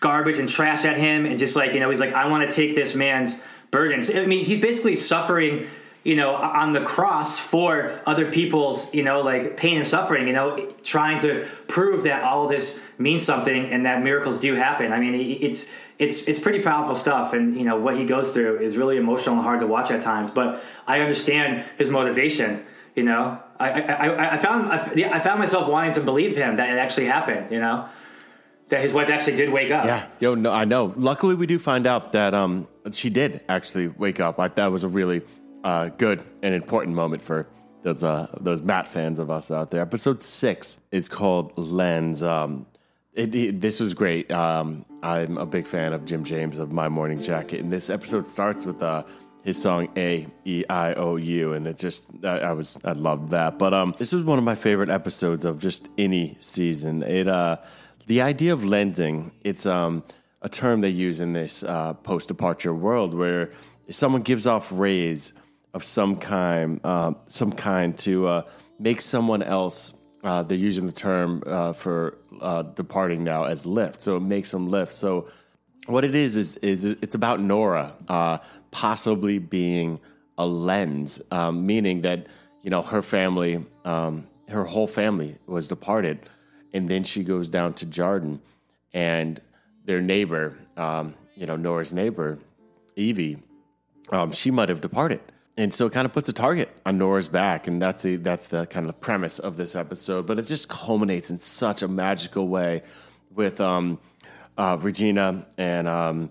[0.00, 2.54] garbage and trash at him and just like you know, he's like, I want to
[2.54, 4.14] take this man's burdens.
[4.14, 5.66] I mean, he's basically suffering
[6.04, 10.32] you know, on the cross for other people's, you know, like pain and suffering, you
[10.32, 14.92] know, trying to prove that all this means something and that miracles do happen.
[14.92, 15.66] I mean, it's
[15.98, 19.34] it's it's pretty powerful stuff, and you know what he goes through is really emotional
[19.34, 20.30] and hard to watch at times.
[20.30, 25.68] But I understand his motivation You know, I I, I, found I, I found myself
[25.68, 27.50] wanting to believe him that it actually happened.
[27.50, 27.88] You know,
[28.68, 29.84] that his wife actually did wake up.
[29.84, 30.92] Yeah, yo, no, I know.
[30.96, 34.38] Luckily, we do find out that um she did actually wake up.
[34.38, 35.22] I, that was a really
[35.64, 37.48] uh, good and important moment for
[37.82, 39.82] those uh, those Matt fans of us out there.
[39.82, 42.22] Episode six is called Lens.
[42.22, 42.66] Um,
[43.12, 44.30] it, it, this was great.
[44.30, 48.26] Um, I'm a big fan of Jim James of My Morning Jacket, and this episode
[48.26, 49.04] starts with uh,
[49.42, 53.30] his song A E I O U, and it just I, I, was I loved
[53.30, 53.58] that.
[53.58, 57.02] But um, this was one of my favorite episodes of just any season.
[57.02, 57.58] It uh,
[58.06, 60.02] the idea of lensing it's um
[60.40, 63.50] a term they use in this uh, post departure world where
[63.90, 65.32] someone gives off rays
[65.74, 68.42] of some kind, uh, some kind to uh,
[68.78, 69.94] make someone else.
[70.24, 74.50] Uh, they're using the term uh, for uh, departing now as lift, so it makes
[74.50, 74.92] them lift.
[74.92, 75.28] So
[75.86, 78.38] what it is is is it's about Nora uh,
[78.70, 80.00] possibly being
[80.36, 82.26] a lens, um, meaning that
[82.62, 86.18] you know her family, um, her whole family was departed,
[86.72, 88.40] and then she goes down to Jarden,
[88.92, 89.40] and
[89.84, 92.38] their neighbor, um, you know Nora's neighbor,
[92.96, 93.38] Evie,
[94.10, 95.20] um, she might have departed
[95.58, 98.46] and so it kind of puts a target on Nora's back, and that's the that's
[98.46, 100.24] the kind of premise of this episode.
[100.24, 102.84] But it just culminates in such a magical way
[103.34, 103.98] with um,
[104.56, 106.30] uh, Regina and um,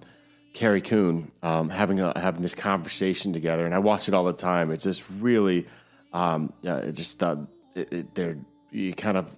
[0.54, 4.32] Carrie Coon um, having a, having this conversation together, and I watch it all the
[4.32, 4.72] time.
[4.72, 5.68] It's just really,
[6.14, 7.36] um, yeah, it just uh,
[7.76, 8.38] it, it, they're
[8.72, 9.30] you kind of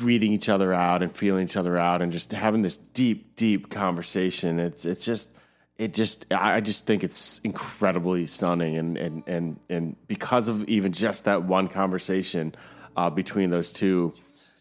[0.00, 3.68] reading each other out and feeling each other out, and just having this deep, deep
[3.68, 4.58] conversation.
[4.58, 5.36] It's it's just
[5.76, 10.92] it just I just think it's incredibly stunning and and and and because of even
[10.92, 12.54] just that one conversation
[12.96, 14.14] uh, between those two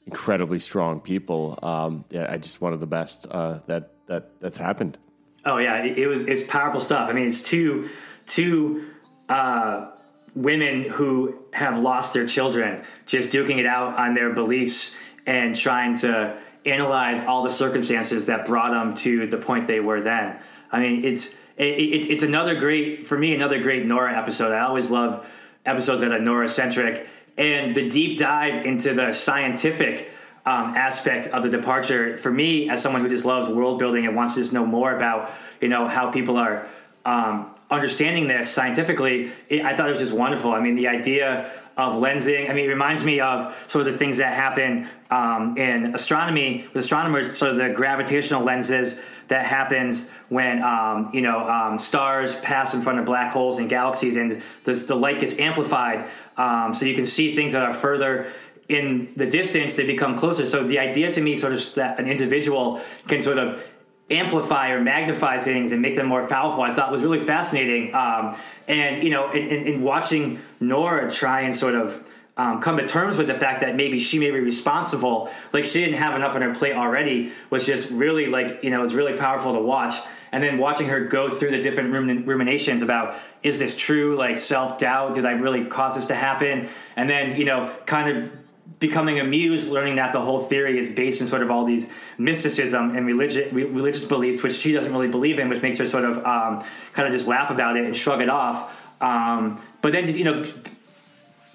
[0.05, 4.57] incredibly strong people, um, yeah, I just one of the best uh, that that that's
[4.57, 4.97] happened.
[5.45, 7.09] Oh yeah, it, was it's powerful stuff.
[7.09, 7.89] I mean, it's two
[8.25, 8.87] two
[9.29, 9.91] uh,
[10.35, 14.95] women who have lost their children, just duking it out on their beliefs
[15.25, 20.01] and trying to analyze all the circumstances that brought them to the point they were
[20.01, 20.39] then.
[20.73, 24.51] I mean, it's it, it, it's another great for me, another great Nora episode.
[24.51, 25.25] I always love
[25.65, 27.07] episodes that are Nora centric,
[27.37, 30.11] and the deep dive into the scientific
[30.45, 32.17] um, aspect of the departure.
[32.17, 34.95] For me, as someone who just loves world building and wants to just know more
[34.95, 35.31] about
[35.61, 36.67] you know how people are.
[37.05, 40.53] Um, understanding this scientifically, it, I thought it was just wonderful.
[40.53, 42.49] I mean, the idea of lensing.
[42.49, 46.67] I mean, it reminds me of sort of the things that happen um, in astronomy
[46.73, 47.37] with astronomers.
[47.37, 52.81] Sort of the gravitational lenses that happens when um, you know um, stars pass in
[52.81, 56.95] front of black holes and galaxies, and the, the light gets amplified, um, so you
[56.95, 58.31] can see things that are further
[58.69, 59.75] in the distance.
[59.75, 60.45] They become closer.
[60.45, 63.63] So the idea to me, sort of, that an individual can sort of
[64.09, 68.35] amplify or magnify things and make them more powerful i thought was really fascinating um,
[68.67, 72.85] and you know in, in, in, watching nora try and sort of um, come to
[72.85, 75.29] terms with the fact that maybe she may be responsible.
[75.51, 78.83] Like she didn't have enough on her plate already was just really like you know
[78.83, 79.95] it's really powerful to watch.
[80.31, 84.15] And then watching her go through the different ruminations about is this true?
[84.17, 86.69] Like self-doubt did i really cause this to happen?
[86.95, 88.31] And then you know kind of
[88.79, 92.95] becoming amused learning that the whole theory is based in sort of all these mysticism
[92.95, 96.17] and religious religious beliefs, which she doesn't really believe in, which makes her sort of
[96.25, 98.79] um, kind of just laugh about it and shrug it off.
[99.01, 100.45] Um, but then, just, you know,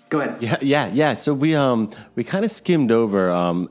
[0.09, 0.43] go ahead.
[0.43, 1.15] Yeah, yeah, yeah.
[1.15, 3.31] So we um we kind of skimmed over.
[3.31, 3.69] Um,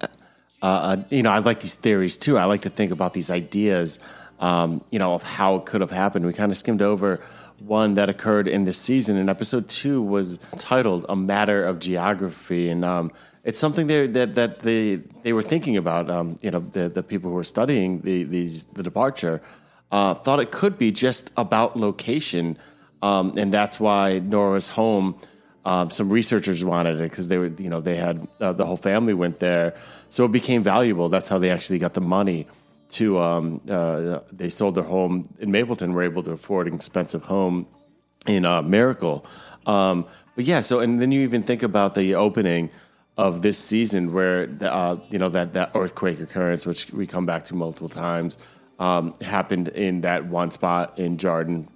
[0.62, 2.38] uh, uh, you know, I like these theories too.
[2.38, 4.00] I like to think about these ideas.
[4.40, 6.26] Um, you know, of how it could have happened.
[6.26, 7.22] We kind of skimmed over
[7.60, 12.70] one that occurred in this season, and episode two was titled "A Matter of Geography,"
[12.70, 13.12] and um,
[13.44, 16.10] it's something that that they they were thinking about.
[16.10, 19.42] Um, you know, the the people who were studying the these the departure
[19.92, 22.58] uh, thought it could be just about location,
[23.02, 25.20] um, and that's why Nora's home.
[25.68, 28.78] Um, some researchers wanted it because they were, you know, they had uh, the whole
[28.78, 29.76] family went there,
[30.08, 31.10] so it became valuable.
[31.10, 32.48] That's how they actually got the money
[32.92, 33.20] to.
[33.20, 37.68] Um, uh, they sold their home in Mapleton, were able to afford an expensive home
[38.26, 39.26] in uh, Miracle.
[39.66, 40.06] Um,
[40.38, 42.70] but yeah, so and then you even think about the opening
[43.18, 47.26] of this season where the, uh, you know that that earthquake occurrence, which we come
[47.26, 48.38] back to multiple times,
[48.80, 51.68] um, happened in that one spot in Jarden.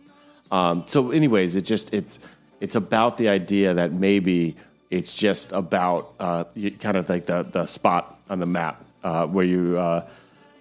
[0.49, 2.19] Um, so, anyways, it just it's
[2.61, 4.55] it's about the idea that maybe
[4.89, 6.43] it's just about uh,
[6.79, 10.07] kind of like the the spot on the map uh, where you uh,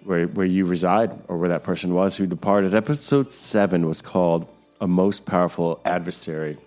[0.03, 2.73] where where you reside or where that person was who departed.
[2.73, 4.47] Episode seven was called
[4.81, 6.57] "A Most Powerful Adversary,"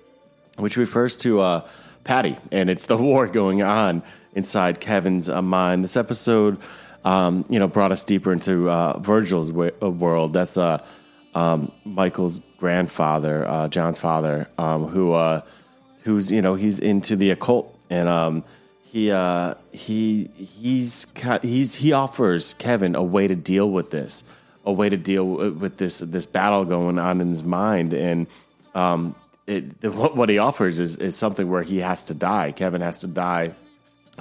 [0.57, 1.69] which refers to uh,
[2.05, 4.03] Patti, and it's the war going on
[4.35, 5.83] inside Kevin's uh, mind.
[5.83, 6.59] This episode,
[7.05, 10.33] um, you know, brought us deeper into uh, Virgil's world.
[10.33, 15.43] That's um, Michael's grandfather, uh, John's father, um, who uh,
[16.05, 18.43] who's you know he's into the occult, and um,
[18.85, 21.07] he uh, he he's
[21.43, 24.25] he's he offers Kevin a way to deal with this,
[24.65, 28.27] a way to deal with this this battle going on in his mind, and
[28.75, 29.15] um,
[29.47, 32.51] it, what, he offers is is something where he has to die.
[32.51, 33.53] Kevin has to die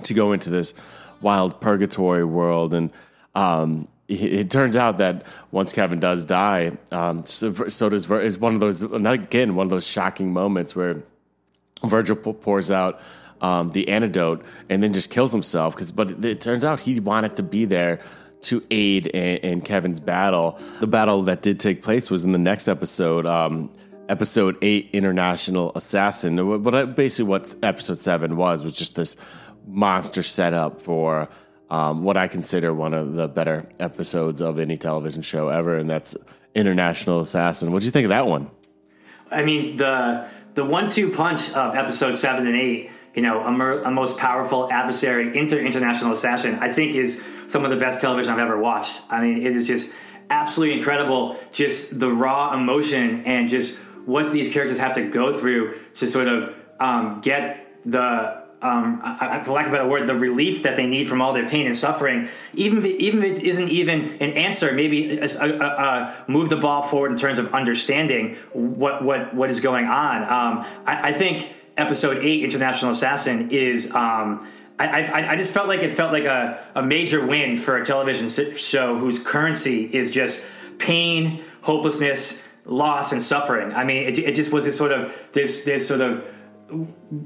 [0.01, 0.73] to go into this
[1.21, 2.89] wild purgatory world, and
[3.35, 8.53] um, it turns out that once Kevin does die, um, so, so, does is one
[8.53, 11.03] of those again one of those shocking moments where
[11.83, 13.01] Virgil pours out
[13.41, 15.75] um, the antidote and then just kills himself.
[15.75, 17.99] Because but it turns out he wanted to be there
[18.43, 20.59] to aid in, in, Kevin's battle.
[20.79, 23.25] The battle that did take place was in the next episode.
[23.25, 23.71] Um,
[24.09, 29.15] episode 8 international assassin but basically what episode 7 was was just this
[29.65, 31.29] monster setup for
[31.69, 35.89] um, what I consider one of the better episodes of any television show ever, and
[35.89, 36.15] that's
[36.55, 37.71] International Assassin.
[37.71, 38.49] What do you think of that one?
[39.31, 42.91] I mean the the one two punch of episode seven and eight.
[43.15, 46.55] You know, a, mer- a most powerful adversary into International Assassin.
[46.55, 49.03] I think is some of the best television I've ever watched.
[49.09, 49.91] I mean, it is just
[50.31, 51.37] absolutely incredible.
[51.51, 56.27] Just the raw emotion and just what these characters have to go through to sort
[56.27, 60.77] of um, get the um, I, for lack of a better word, the relief that
[60.77, 64.31] they need from all their pain and suffering, even even if it isn't even an
[64.33, 69.33] answer, maybe a, a, a move the ball forward in terms of understanding what what
[69.33, 70.23] what is going on.
[70.23, 73.91] Um, I, I, think episode eight, International Assassin, is.
[73.91, 74.47] Um,
[74.79, 77.85] I, I, I, just felt like it felt like a, a major win for a
[77.85, 80.43] television show whose currency is just
[80.79, 83.71] pain, hopelessness, loss, and suffering.
[83.71, 86.25] I mean, it, it just was this sort of this this sort of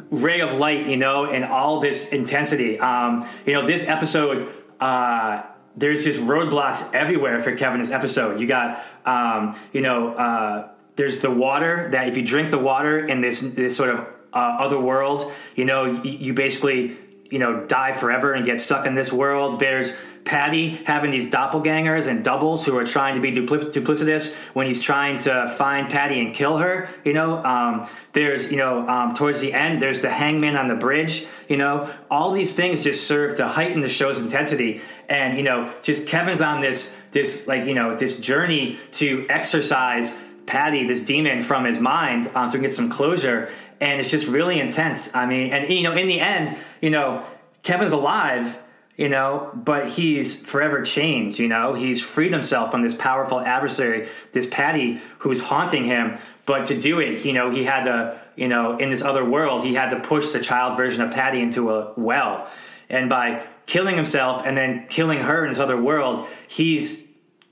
[0.09, 2.79] ray of light, you know, and all this intensity.
[2.79, 5.43] Um, you know, this episode, uh,
[5.75, 7.79] there's just roadblocks everywhere for Kevin.
[7.79, 12.49] This episode, you got, um, you know, uh, there's the water that if you drink
[12.49, 13.99] the water in this this sort of
[14.33, 16.97] uh, other world, you know, you basically
[17.29, 19.59] you know die forever and get stuck in this world.
[19.59, 19.93] There's
[20.27, 24.81] Patti having these doppelgangers and doubles who are trying to be duplic- duplicitous when he's
[24.81, 26.89] trying to find Patti and kill her.
[27.05, 30.75] You know, um, there's you know um, towards the end there's the hangman on the
[30.75, 31.25] bridge.
[31.47, 34.81] You know, all these things just serve to heighten the show's intensity.
[35.07, 40.15] And you know, just Kevin's on this this like you know this journey to exercise
[40.45, 43.49] Patti, this demon, from his mind, um, so we can get some closure.
[43.79, 45.13] And it's just really intense.
[45.15, 47.25] I mean, and you know, in the end, you know,
[47.63, 48.57] Kevin's alive
[48.97, 51.75] you know, but he's forever changed, you know.
[51.75, 56.17] He's freed himself from this powerful adversary, this Patti who's haunting him.
[56.47, 59.63] But to do it, you know, he had to, you know, in this other world,
[59.63, 62.49] he had to push the child version of Patti into a well.
[62.89, 67.07] And by killing himself and then killing her in this other world, he's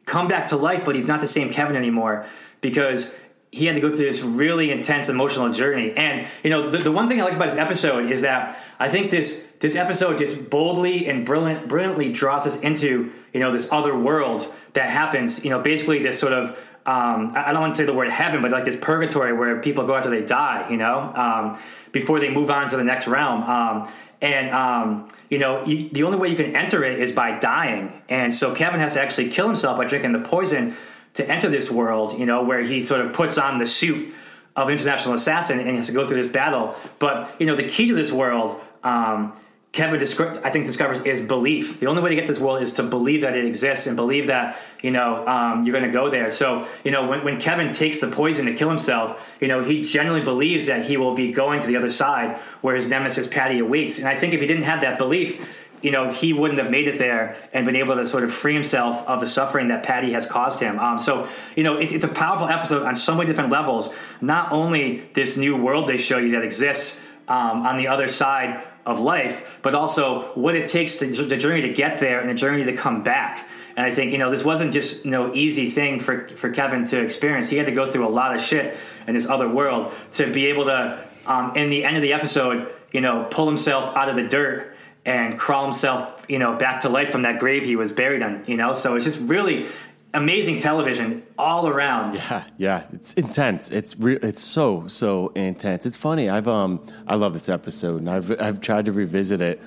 [0.05, 2.25] come back to life, but he's not the same Kevin anymore
[2.61, 3.13] because
[3.51, 5.91] he had to go through this really intense emotional journey.
[5.95, 8.89] And you know, the, the one thing I like about this episode is that I
[8.89, 13.71] think this this episode just boldly and brilliant, brilliantly draws us into you know this
[13.71, 15.43] other world that happens.
[15.43, 16.49] You know, basically this sort of
[16.85, 19.85] um, I don't want to say the word heaven, but like this purgatory where people
[19.87, 20.69] go after they die.
[20.69, 21.59] You know, um,
[21.91, 23.43] before they move on to the next realm.
[23.43, 23.91] Um,
[24.21, 28.01] and um, you know, you, the only way you can enter it is by dying.
[28.09, 30.75] And so Kevin has to actually kill himself by drinking the poison
[31.15, 32.19] to enter this world.
[32.19, 34.13] You know, where he sort of puts on the suit
[34.55, 36.75] of international assassin and has to go through this battle.
[36.99, 39.33] But you know, the key to this world um,
[39.75, 41.81] Kevin, I think, discovers is belief.
[41.81, 43.97] The only way to get to this world is to believe that it exists and
[43.97, 46.31] believe that you know um, you're going to go there.
[46.31, 49.83] So you know when, when Kevin takes the poison to kill himself, you know he
[49.83, 53.59] generally believes that he will be going to the other side where his nemesis Patti
[53.59, 53.99] awaits.
[53.99, 55.45] And I think if he didn't have that belief,
[55.81, 58.53] you know he wouldn't have made it there and been able to sort of free
[58.53, 60.79] himself of the suffering that Patti has caused him.
[60.79, 63.93] Um, so you know it, it's a powerful episode on so many different levels.
[64.21, 68.63] Not only this new world they show you that exists um, on the other side
[68.85, 72.33] of life, but also what it takes to the journey to get there and the
[72.33, 73.47] journey to come back.
[73.75, 76.85] And I think you know this wasn't just you know easy thing for for Kevin
[76.85, 77.49] to experience.
[77.49, 78.77] He had to go through a lot of shit
[79.07, 82.73] in this other world to be able to, um, in the end of the episode,
[82.91, 84.75] you know, pull himself out of the dirt
[85.05, 88.43] and crawl himself, you know, back to life from that grave he was buried in.
[88.47, 89.67] You know, so it's just really
[90.15, 92.15] amazing television all around.
[92.15, 93.69] Yeah, yeah, it's intense.
[93.69, 95.85] It's re- it's so so intense.
[95.85, 96.29] It's funny.
[96.29, 99.61] I've um I love this episode, and I've I've tried to revisit it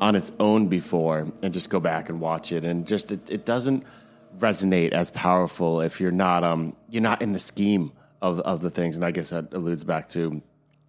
[0.00, 3.44] on its own before and just go back and watch it, and just it, it
[3.46, 3.84] doesn't
[4.38, 8.70] resonate as powerful if you're not um you're not in the scheme of of the
[8.70, 10.42] things, and I guess that alludes back to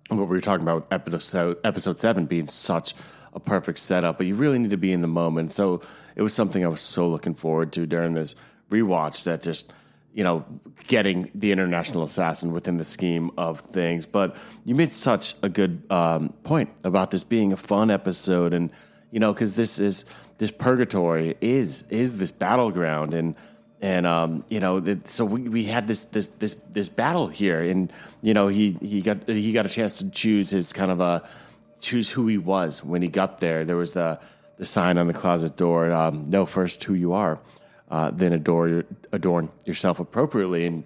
[0.09, 2.93] what we were talking about with episode episode seven being such
[3.35, 5.51] a perfect setup, but you really need to be in the moment.
[5.51, 5.81] So
[6.15, 8.35] it was something I was so looking forward to during this
[8.73, 9.71] rewatch that just
[10.13, 10.45] you know,
[10.87, 14.05] getting the international assassin within the scheme of things.
[14.05, 18.69] But you made such a good um, point about this being a fun episode, and
[19.11, 20.05] you know, because this is
[20.37, 23.35] this purgatory is is this battleground, and
[23.81, 27.91] and um, you know, so we, we had this this this this battle here, and
[28.21, 31.27] you know, he he got he got a chance to choose his kind of a
[31.79, 33.65] choose who he was when he got there.
[33.65, 34.19] There was the
[34.57, 37.39] the sign on the closet door, um, "Know first who you are."
[37.89, 40.65] Uh, then adore adorn yourself appropriately.
[40.65, 40.83] And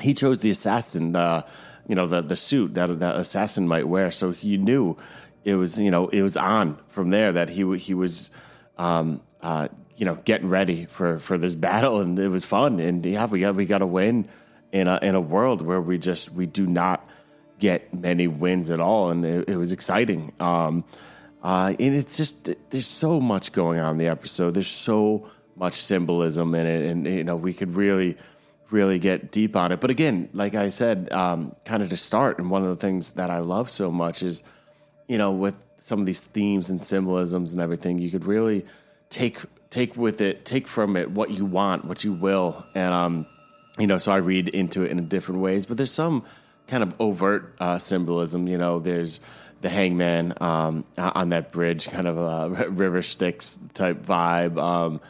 [0.00, 1.46] he chose the assassin, uh,
[1.86, 4.10] you know, the the suit that that assassin might wear.
[4.10, 4.96] So he knew
[5.44, 8.30] it was you know it was on from there that he he was.
[8.76, 9.68] Um, uh,
[9.98, 12.78] you know, getting ready for, for this battle, and it was fun.
[12.78, 14.28] And yeah, we got we got a win
[14.72, 17.06] in a in a world where we just we do not
[17.58, 20.32] get many wins at all, and it, it was exciting.
[20.38, 20.84] Um,
[21.42, 24.54] uh, and it's just there's so much going on in the episode.
[24.54, 25.28] There's so
[25.58, 28.16] much symbolism in it, and you know we could really,
[28.70, 29.80] really get deep on it.
[29.80, 33.12] But again, like I said, um, kind of to start, and one of the things
[33.12, 34.42] that I love so much is,
[35.06, 38.64] you know, with some of these themes and symbolisms and everything, you could really
[39.10, 39.40] take
[39.70, 43.26] take with it, take from it what you want, what you will, and um,
[43.78, 45.66] you know, so I read into it in different ways.
[45.66, 46.24] But there's some
[46.66, 48.46] kind of overt uh, symbolism.
[48.46, 49.20] You know, there's
[49.60, 55.00] the hangman um, on that bridge, kind of a river Styx type vibe.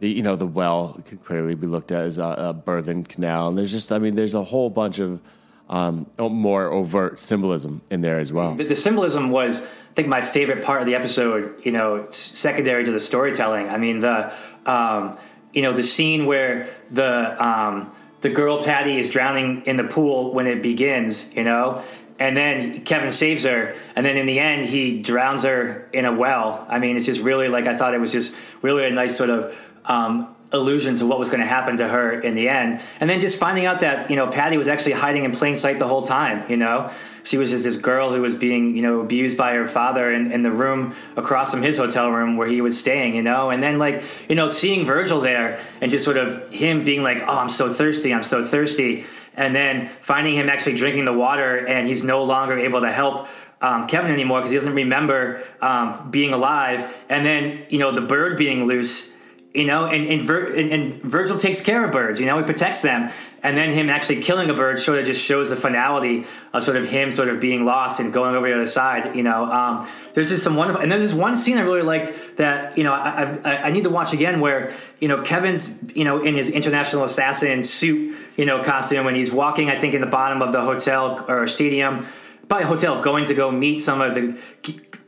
[0.00, 3.48] The you know the well could clearly be looked at as a, a Berthen canal,
[3.48, 5.20] and there's just I mean there's a whole bunch of
[5.68, 8.54] um, more overt symbolism in there as well.
[8.54, 11.64] The, the, symbolism was, I think, my favorite part of the episode.
[11.64, 13.68] You know, secondary to the storytelling.
[13.68, 14.32] I mean the
[14.66, 15.18] um,
[15.52, 20.32] you know the scene where the um, the girl Patti is drowning in the pool
[20.32, 21.34] when it begins.
[21.36, 21.82] You know,
[22.18, 26.12] and then Kevin saves her, and then in the end he drowns her in a
[26.12, 26.66] well.
[26.68, 29.30] I mean, it's just really like I thought it was just really a nice sort
[29.30, 32.80] of um, allusion to what was going to happen to her in the end.
[33.00, 35.78] And then just finding out that, you know, Patti was actually hiding in plain sight
[35.78, 36.90] the whole time, you know?
[37.22, 40.32] She was just this girl who was being, you know, abused by her father in,
[40.32, 43.50] in the room across from his hotel room where he was staying, you know?
[43.50, 47.22] And then, like, you know, seeing Virgil there and just sort of him being like,
[47.26, 49.04] oh, I'm so thirsty, I'm so thirsty.
[49.36, 53.28] And then finding him actually drinking the water and he's no longer able to help
[53.60, 56.96] um, Kevin anymore because he doesn't remember um, being alive.
[57.10, 59.12] And then, you know, the bird being loose
[59.54, 62.20] you know, and and, Vir- and, and, Virgil takes care of birds.
[62.20, 63.10] You know, he protects them,
[63.42, 66.76] and then him actually killing a bird sort of just shows the finality of sort
[66.76, 69.16] of him sort of being lost and going over the other side.
[69.16, 72.36] You know, um, there's just some wonderful, and there's this one scene I really liked
[72.36, 76.04] that you know I, I, I need to watch again where you know Kevin's you
[76.04, 80.02] know in his international assassin suit you know costume when he's walking I think in
[80.02, 82.06] the bottom of the hotel or stadium
[82.48, 84.38] by a hotel going to go meet some of the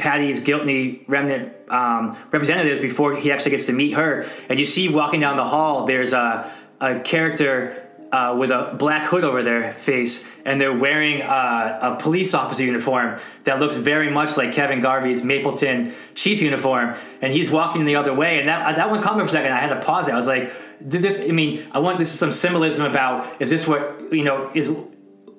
[0.01, 4.27] Patti's guilty remnant um, representatives before he actually gets to meet her.
[4.49, 9.05] And you see walking down the hall, there's a, a character uh, with a black
[9.05, 14.11] hood over their face, and they're wearing uh, a police officer uniform that looks very
[14.11, 16.97] much like Kevin Garvey's Mapleton chief uniform.
[17.23, 19.53] And he's walking the other way, and that that one caught me for a second.
[19.53, 20.13] I had to pause it.
[20.13, 20.53] I was like,
[20.87, 21.23] "Did this?
[21.23, 24.75] I mean, I want this is some symbolism about is this what you know is."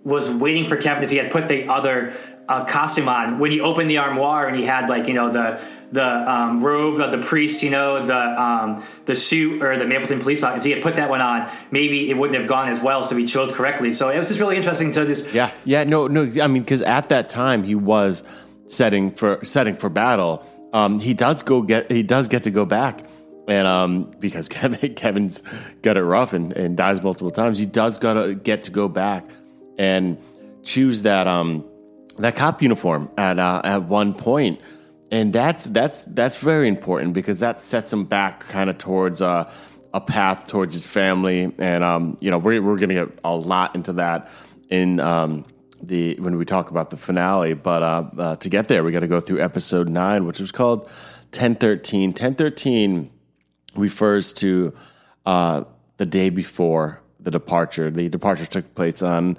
[0.03, 2.15] Was waiting for Kevin if he had put the other
[2.47, 5.61] uh, costume on when he opened the armoire and he had like you know the
[5.91, 10.19] the um, robe of the priest, you know the um, the suit or the Mapleton
[10.19, 10.41] police.
[10.41, 13.03] Suit if he had put that one on, maybe it wouldn't have gone as well.
[13.03, 13.91] So he chose correctly.
[13.91, 16.81] So it was just really interesting to just yeah yeah no no I mean because
[16.81, 18.23] at that time he was
[18.67, 20.45] setting for setting for battle.
[20.73, 23.05] Um, he does go get he does get to go back.
[23.47, 25.41] And um, because Kevin, Kevin's
[25.81, 29.29] got it rough and, and dies multiple times, he does gotta get to go back
[29.77, 30.17] and
[30.63, 31.65] choose that um,
[32.19, 34.59] that cop uniform at uh, at one point,
[35.11, 39.51] and that's that's that's very important because that sets him back kind of towards uh,
[39.93, 43.75] a path towards his family, and um, you know we're we're gonna get a lot
[43.75, 44.29] into that
[44.69, 45.45] in um,
[45.81, 49.01] the when we talk about the finale, but uh, uh to get there, we got
[49.01, 50.89] to go through episode nine, which was called
[51.31, 52.13] ten thirteen.
[52.13, 53.11] Ten thirteen
[53.75, 54.73] refers to
[55.25, 55.63] uh,
[55.97, 57.89] the day before the departure.
[57.91, 59.37] The departure took place on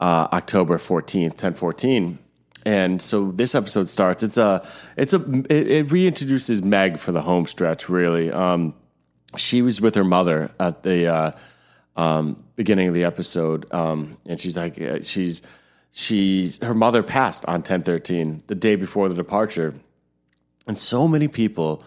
[0.00, 2.18] uh, October 14th, 1014.
[2.64, 4.22] And so this episode starts.
[4.22, 5.20] It's a, it's a,
[5.50, 7.88] it, it reintroduces Meg for the home stretch.
[7.88, 8.74] Really, um,
[9.36, 11.32] she was with her mother at the uh,
[11.96, 15.42] um, beginning of the episode, um, and she's like, uh, she's,
[15.92, 19.74] she's, her mother passed on ten thirteen, the day before the departure,
[20.66, 21.82] and so many people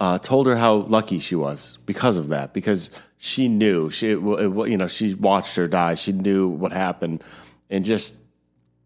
[0.00, 4.18] uh, told her how lucky she was because of that, because she knew she, it,
[4.18, 7.22] you know, she watched her die, she knew what happened
[7.70, 8.18] and just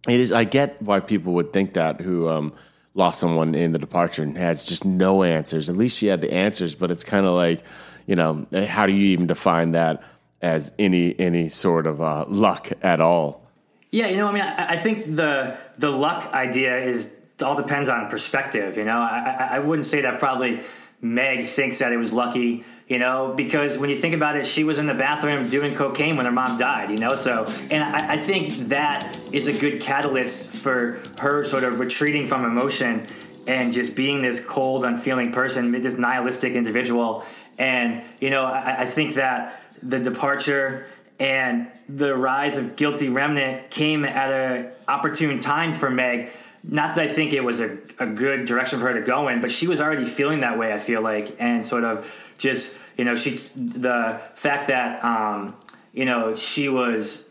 [0.08, 0.32] it is.
[0.32, 2.52] I get why people would think that who um,
[2.94, 5.68] lost someone in the departure and has just no answers.
[5.68, 7.62] At least she had the answers, but it's kind of like
[8.06, 10.02] you know, how do you even define that?
[10.42, 13.42] as any any sort of uh, luck at all.
[13.90, 17.88] Yeah, you know, I mean, I, I, think the the luck idea is all depends
[17.88, 18.76] on perspective.
[18.76, 20.60] You know, I, I wouldn't say that probably
[21.00, 22.64] Meg thinks that it was lucky.
[22.90, 26.16] You know, because when you think about it, she was in the bathroom doing cocaine
[26.16, 26.90] when her mom died.
[26.90, 31.62] You know, so and I, I think that is a good catalyst for her sort
[31.62, 33.06] of retreating from emotion
[33.46, 37.24] and just being this cold, unfeeling person, this nihilistic individual.
[37.58, 40.88] And you know, I, I think that the departure
[41.20, 46.30] and the rise of guilty remnant came at an opportune time for Meg.
[46.62, 49.40] Not that I think it was a, a good direction for her to go in,
[49.40, 50.72] but she was already feeling that way.
[50.72, 55.56] I feel like, and sort of just you know, she the fact that um,
[55.94, 57.26] you know she was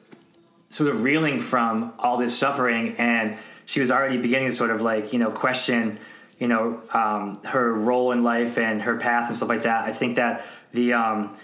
[0.69, 4.81] sort of reeling from all this suffering, and she was already beginning to sort of
[4.81, 5.99] like you know question
[6.39, 9.85] you know um, her role in life and her path and stuff like that.
[9.85, 11.37] I think that the um,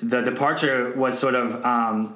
[0.00, 2.14] the departure was sort of um,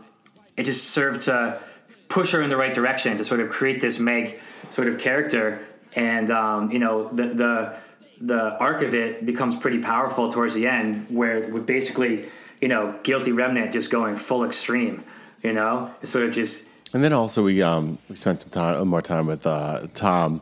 [0.56, 1.60] it just served to
[2.08, 4.40] push her in the right direction to sort of create this Meg
[4.70, 7.76] sort of character, and um, you know the the
[8.20, 12.28] the arc of it becomes pretty powerful towards the end, where with basically
[12.60, 15.04] you know guilty remnant just going full extreme,
[15.42, 16.66] you know, it's sort of just.
[16.92, 20.40] And then also we um we spent some time more time with uh, Tom,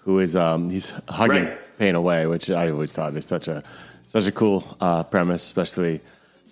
[0.00, 1.78] who is um he's hugging right.
[1.78, 3.62] pain away, which I always thought is such a
[4.06, 6.00] such a cool uh, premise, especially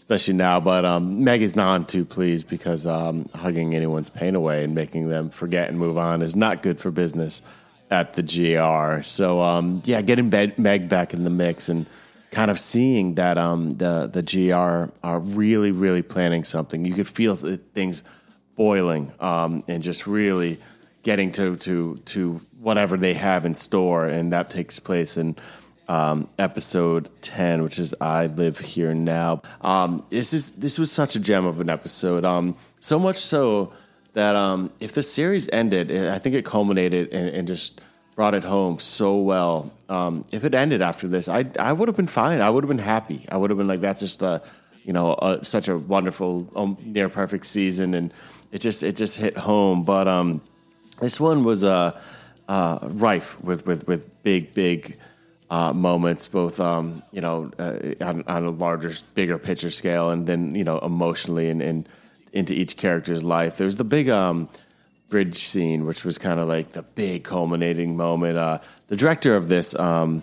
[0.07, 0.61] especially now.
[0.61, 5.09] But um, Meg is not too pleased because um, hugging anyone's pain away and making
[5.09, 7.43] them forget and move on is not good for business
[7.91, 9.03] at the GR.
[9.03, 11.87] So um, yeah, getting Meg back in the mix and
[12.31, 16.85] kind of seeing that um, the the GR are really really planning something.
[16.85, 18.05] You could feel things
[18.55, 20.59] boiling um, and just really
[21.03, 25.35] getting to to to whatever they have in store, and that takes place in
[25.89, 29.43] um, episode 10, which is I Live Here Now.
[29.61, 32.25] Um, this is this was such a gem of an episode.
[32.25, 33.73] Um, so much so
[34.15, 37.81] that um, if the series ended, I think it culminated and, and just
[38.15, 39.73] brought it home so well.
[39.89, 42.41] Um, if it ended after this, I I would have been fine.
[42.41, 43.27] I would have been happy.
[43.31, 44.43] I would have been like, that's just a,
[44.85, 48.13] you know, such a wonderful, um, near perfect season, and
[48.53, 49.85] it just it just hit home.
[49.85, 50.41] But um,
[51.01, 52.01] this one was uh,
[52.49, 54.97] uh, rife with with with big big
[55.51, 60.27] uh, moments, both um, you know uh, on, on, a larger, bigger picture scale, and
[60.27, 61.89] then you know emotionally and, and
[62.33, 63.57] into each character's life.
[63.57, 64.49] There's the big um,
[65.09, 68.39] bridge scene, which was kind of like the big culminating moment.
[68.39, 70.23] Uh, the director of this um,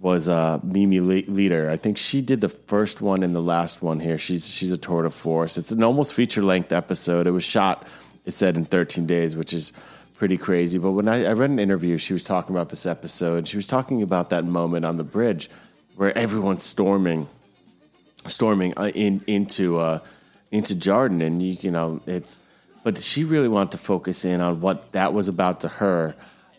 [0.00, 1.68] was uh, Mimi Leder.
[1.68, 4.18] I think she did the first one and the last one here.
[4.18, 5.56] She's she's a tour de force.
[5.58, 7.26] It's an almost feature length episode.
[7.26, 7.86] It was shot,
[8.24, 9.72] it said, in 13 days, which is
[10.22, 10.78] pretty crazy.
[10.78, 13.48] But when I, I read an interview, she was talking about this episode.
[13.48, 15.50] She was talking about that moment on the bridge
[15.96, 17.26] where everyone's storming,
[18.28, 19.98] storming uh, in into uh,
[20.52, 22.38] into Jarden, and you, you know it's.
[22.84, 26.14] But she really wanted to focus in on what that was about to her,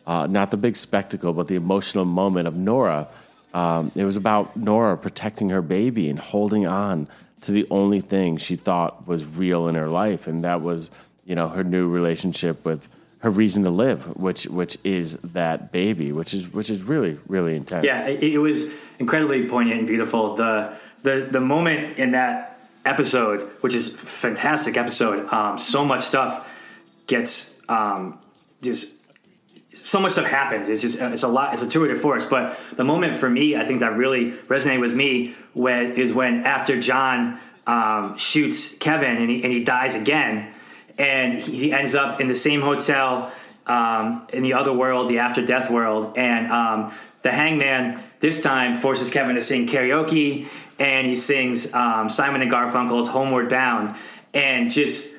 [0.05, 3.07] uh, not the big spectacle, but the emotional moment of Nora.
[3.53, 7.07] Um, it was about Nora protecting her baby and holding on
[7.43, 10.91] to the only thing she thought was real in her life, and that was,
[11.23, 12.89] you know, her new relationship with
[13.23, 17.55] her reason to live, which which is that baby, which is which is really really
[17.55, 17.85] intense.
[17.85, 18.69] Yeah, it, it was
[18.99, 20.35] incredibly poignant and beautiful.
[20.35, 26.45] The the the moment in that episode, which is fantastic episode, um, so much stuff
[27.07, 28.19] gets um,
[28.61, 28.97] just
[29.73, 30.67] so much stuff happens.
[30.67, 31.53] It's just it's a lot.
[31.53, 32.25] It's a de force.
[32.25, 36.45] But the moment for me, I think that really resonated with me when is when
[36.45, 40.53] after John um, shoots Kevin and he, and he dies again
[40.97, 43.31] and he ends up in the same hotel
[43.65, 48.75] um, in the other world, the after death world, and um, the hangman this time
[48.75, 50.47] forces Kevin to sing karaoke,
[50.79, 53.95] and he sings um, Simon and Garfunkel's "Homeward Bound,"
[54.33, 55.09] and just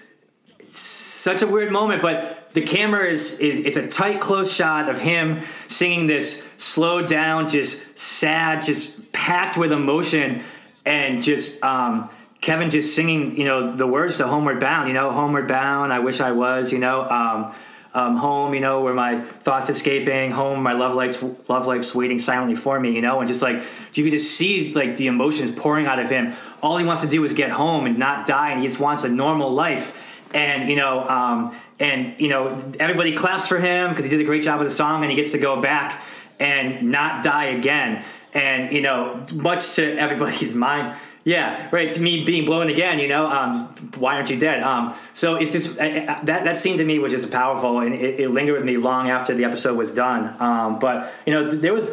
[0.67, 5.01] such a weird moment, but the camera is is it's a tight close shot of
[5.01, 10.43] him singing this slowed down, just sad, just packed with emotion,
[10.85, 12.11] and just um,
[12.45, 16.01] Kevin just singing, you know, the words to Homeward Bound, you know, Homeward Bound, I
[16.01, 17.55] wish I was, you know, um,
[17.95, 22.19] um, home, you know, where my thoughts escaping, home, my love life's love life's waiting
[22.19, 23.63] silently for me, you know, and just like
[23.95, 26.35] you could just see like the emotions pouring out of him.
[26.63, 29.05] All he wants to do is get home and not die, and he just wants
[29.05, 30.29] a normal life.
[30.35, 34.25] And you know, um, and you know, everybody claps for him because he did a
[34.25, 36.03] great job with the song, and he gets to go back
[36.39, 38.05] and not die again.
[38.35, 41.91] And you know, much to everybody's mind yeah, right.
[41.91, 43.57] To me, being blown again, you know, um,
[43.97, 44.63] why aren't you dead?
[44.63, 48.29] Um, so it's just that that scene to me was just powerful, and it, it
[48.29, 50.37] lingered with me long after the episode was done.
[50.39, 51.91] Um, but you know, there was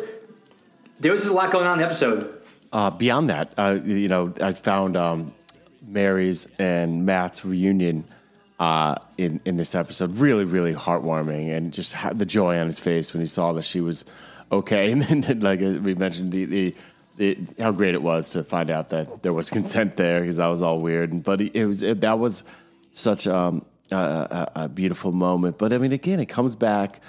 [0.99, 2.41] there was a lot going on in the episode.
[2.73, 5.34] Uh, beyond that, uh, you know, I found um,
[5.86, 8.03] Mary's and Matt's reunion
[8.59, 10.17] uh, in in this episode.
[10.17, 13.79] Really, really heartwarming, and just the joy on his face when he saw that she
[13.79, 14.03] was
[14.51, 14.91] okay.
[15.09, 16.75] And then, like we mentioned, the, the,
[17.22, 20.47] the how great it was to find out that there was consent there because that
[20.47, 21.24] was all weird.
[21.24, 22.43] But it was it, that was
[22.91, 25.57] such um, a, a, a, beautiful moment.
[25.57, 26.99] But I mean, again, it comes back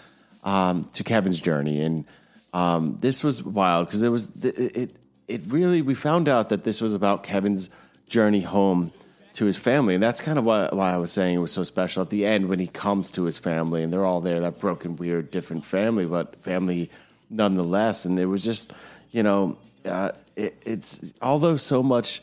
[0.44, 2.04] um, to Kevin's journey, and
[2.52, 4.96] um, this was wild because it was it, it
[5.28, 7.70] it really we found out that this was about Kevin's
[8.06, 8.92] journey home
[9.34, 11.62] to his family, and that's kind of why, why I was saying it was so
[11.62, 14.60] special at the end when he comes to his family and they're all there, that
[14.60, 16.90] broken, weird, different family, but family
[17.30, 18.04] nonetheless.
[18.04, 18.74] And it was just,
[19.10, 22.22] you know, uh, it, it's although so much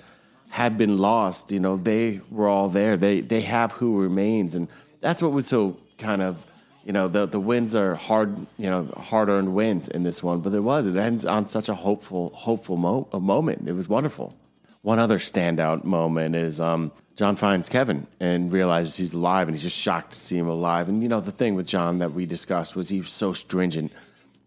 [0.50, 2.98] had been lost, you know, they were all there.
[2.98, 4.68] They they have who remains, and
[5.02, 6.44] that's what was so kind of
[6.86, 10.40] you know the the wins are hard you know hard earned wins in this one
[10.42, 10.88] but it was.
[10.88, 13.68] It ends on such a hopeful hopeful mo- a moment.
[13.68, 14.36] It was wonderful.
[14.82, 19.64] One other standout moment is um, John finds Kevin and realizes he's alive and he's
[19.64, 20.88] just shocked to see him alive.
[20.88, 23.92] And you know the thing with John that we discussed was he was so stringent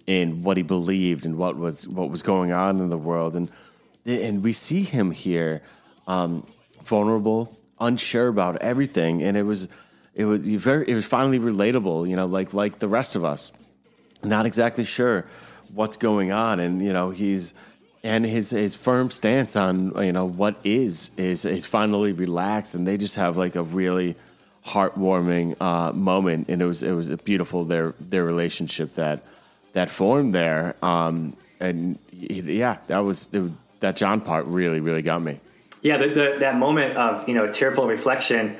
[0.06, 3.34] in what he believed and what was what was going on in the world.
[3.36, 3.50] And
[4.04, 5.62] and we see him here
[6.06, 6.46] um,
[6.84, 9.22] vulnerable unsure about everything.
[9.22, 9.68] And it was
[10.14, 13.52] it was very it was finally relatable you know like like the rest of us.
[14.22, 15.26] Not exactly sure
[15.74, 16.60] what's going on.
[16.60, 17.54] And you know he's
[18.02, 22.74] and his his firm stance on you know what is is is finally relaxed.
[22.74, 24.16] And they just have like a really
[24.66, 26.48] heartwarming uh, moment.
[26.48, 29.24] And it was it was a beautiful their their relationship that
[29.72, 33.28] that formed there um, and yeah that was
[33.80, 35.40] that John part really really got me
[35.82, 38.56] yeah the, the, that moment of you know tearful reflection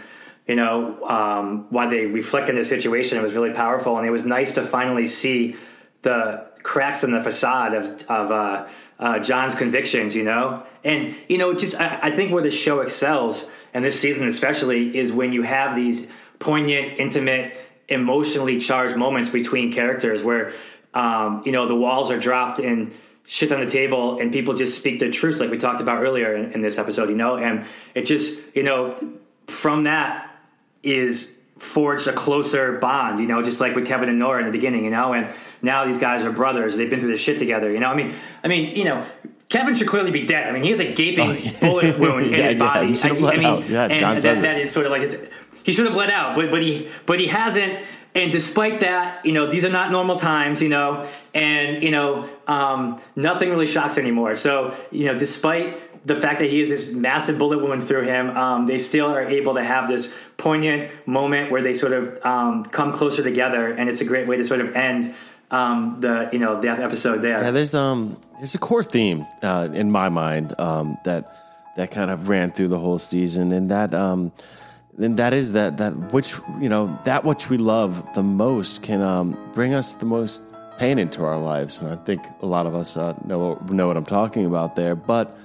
[0.47, 3.19] you know, um, why they reflected in the situation.
[3.19, 5.57] It was really powerful, and it was nice to finally see
[6.03, 8.67] the cracks in the facade of, of uh,
[8.99, 10.15] uh, John's convictions.
[10.15, 14.01] You know, and you know, just I, I think where the show excels, and this
[14.01, 16.11] season especially, is when you have these
[16.41, 17.57] poignant, intimate,
[17.89, 20.53] emotionally charged moments between characters, where
[20.95, 22.93] um, you know the walls are dropped and
[23.25, 26.35] shit on the table and people just speak their truths like we talked about earlier
[26.35, 27.65] in, in, this episode you know and
[27.95, 28.97] it just you know
[29.47, 30.37] from that
[30.83, 34.53] is forged a closer bond, you know, just like with Kevin and Nora in the
[34.53, 35.33] beginning, you know, and
[35.63, 36.77] now these guys are brothers.
[36.77, 37.89] They've been through this shit together, you know.
[37.89, 38.13] I mean,
[38.43, 39.07] I mean, you know,
[39.49, 40.49] Kevin should clearly be dead.
[40.49, 41.53] I mean, he has a gaping oh, yeah.
[41.61, 42.89] bullet wound in yeah, his body.
[42.89, 45.29] Yeah, I, I, mean, yeah, and that, that is sort of like his.
[45.63, 47.85] He should have bled out, but but he but he hasn't.
[48.15, 52.29] And despite that, you know, these are not normal times, you know, and you know,
[52.47, 54.35] um, nothing really shocks anymore.
[54.35, 58.37] So you know, despite the fact that he has this massive bullet wound through him,
[58.37, 62.65] um, they still are able to have this poignant moment where they sort of um,
[62.65, 65.15] come closer together, and it's a great way to sort of end
[65.51, 67.41] um, the you know the episode there.
[67.41, 71.33] Yeah, there's um there's a core theme uh, in my mind um, that
[71.77, 74.33] that kind of ran through the whole season, and that um
[74.99, 79.01] and that is that that which you know that which we love the most can
[79.01, 80.43] um, bring us the most
[80.79, 83.97] pain into our lives, and I think a lot of us uh, know know what
[83.97, 85.39] I'm talking about there, but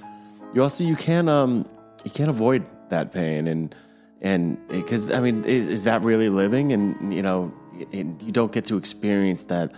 [0.54, 1.68] you also you can um
[2.04, 3.46] you can't avoid that pain.
[3.46, 3.74] And
[4.20, 6.72] and because I mean is, is, that really living?
[6.72, 7.54] And you know
[7.92, 9.72] you don't get to experience that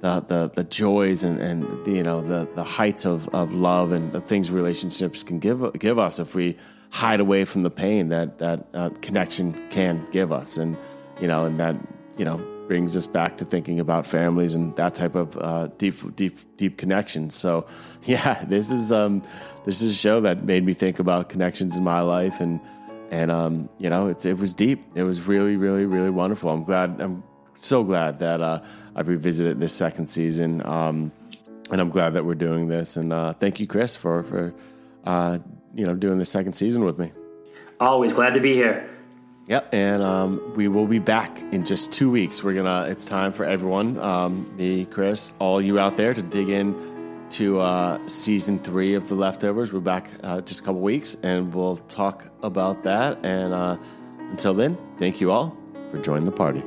[0.00, 3.92] the the, the joys and and the, you know the the heights of, of love
[3.92, 6.56] and the things relationships can give give us if we
[6.94, 10.76] hide away from the pain that that uh, connection can give us and
[11.20, 11.74] you know and that
[12.16, 12.38] you know
[12.68, 16.78] brings us back to thinking about families and that type of uh, deep, deep, deep
[16.78, 17.30] connection.
[17.30, 17.66] So,
[18.04, 19.22] yeah, this is um,
[19.64, 22.60] this is a show that made me think about connections in my life, and
[23.10, 24.82] and um, you know, it's it was deep.
[24.94, 26.50] It was really, really, really wonderful.
[26.50, 27.00] I'm glad.
[27.00, 27.22] I'm
[27.54, 28.60] so glad that uh,
[28.94, 31.12] I've revisited this second season, um,
[31.70, 32.96] and I'm glad that we're doing this.
[32.96, 34.54] And uh, thank you, Chris, for for
[35.04, 35.38] uh,
[35.74, 37.12] you know doing the second season with me.
[37.80, 38.88] Always glad to be here.
[39.46, 42.42] Yep, and um, we will be back in just two weeks.
[42.42, 42.88] We're gonna.
[42.88, 46.74] It's time for everyone, um, me, Chris, all you out there, to dig in
[47.30, 49.72] to uh, season three of The Leftovers.
[49.72, 53.18] We're back uh, just a couple weeks, and we'll talk about that.
[53.22, 53.76] And uh,
[54.30, 55.56] until then, thank you all
[55.90, 56.62] for joining the party.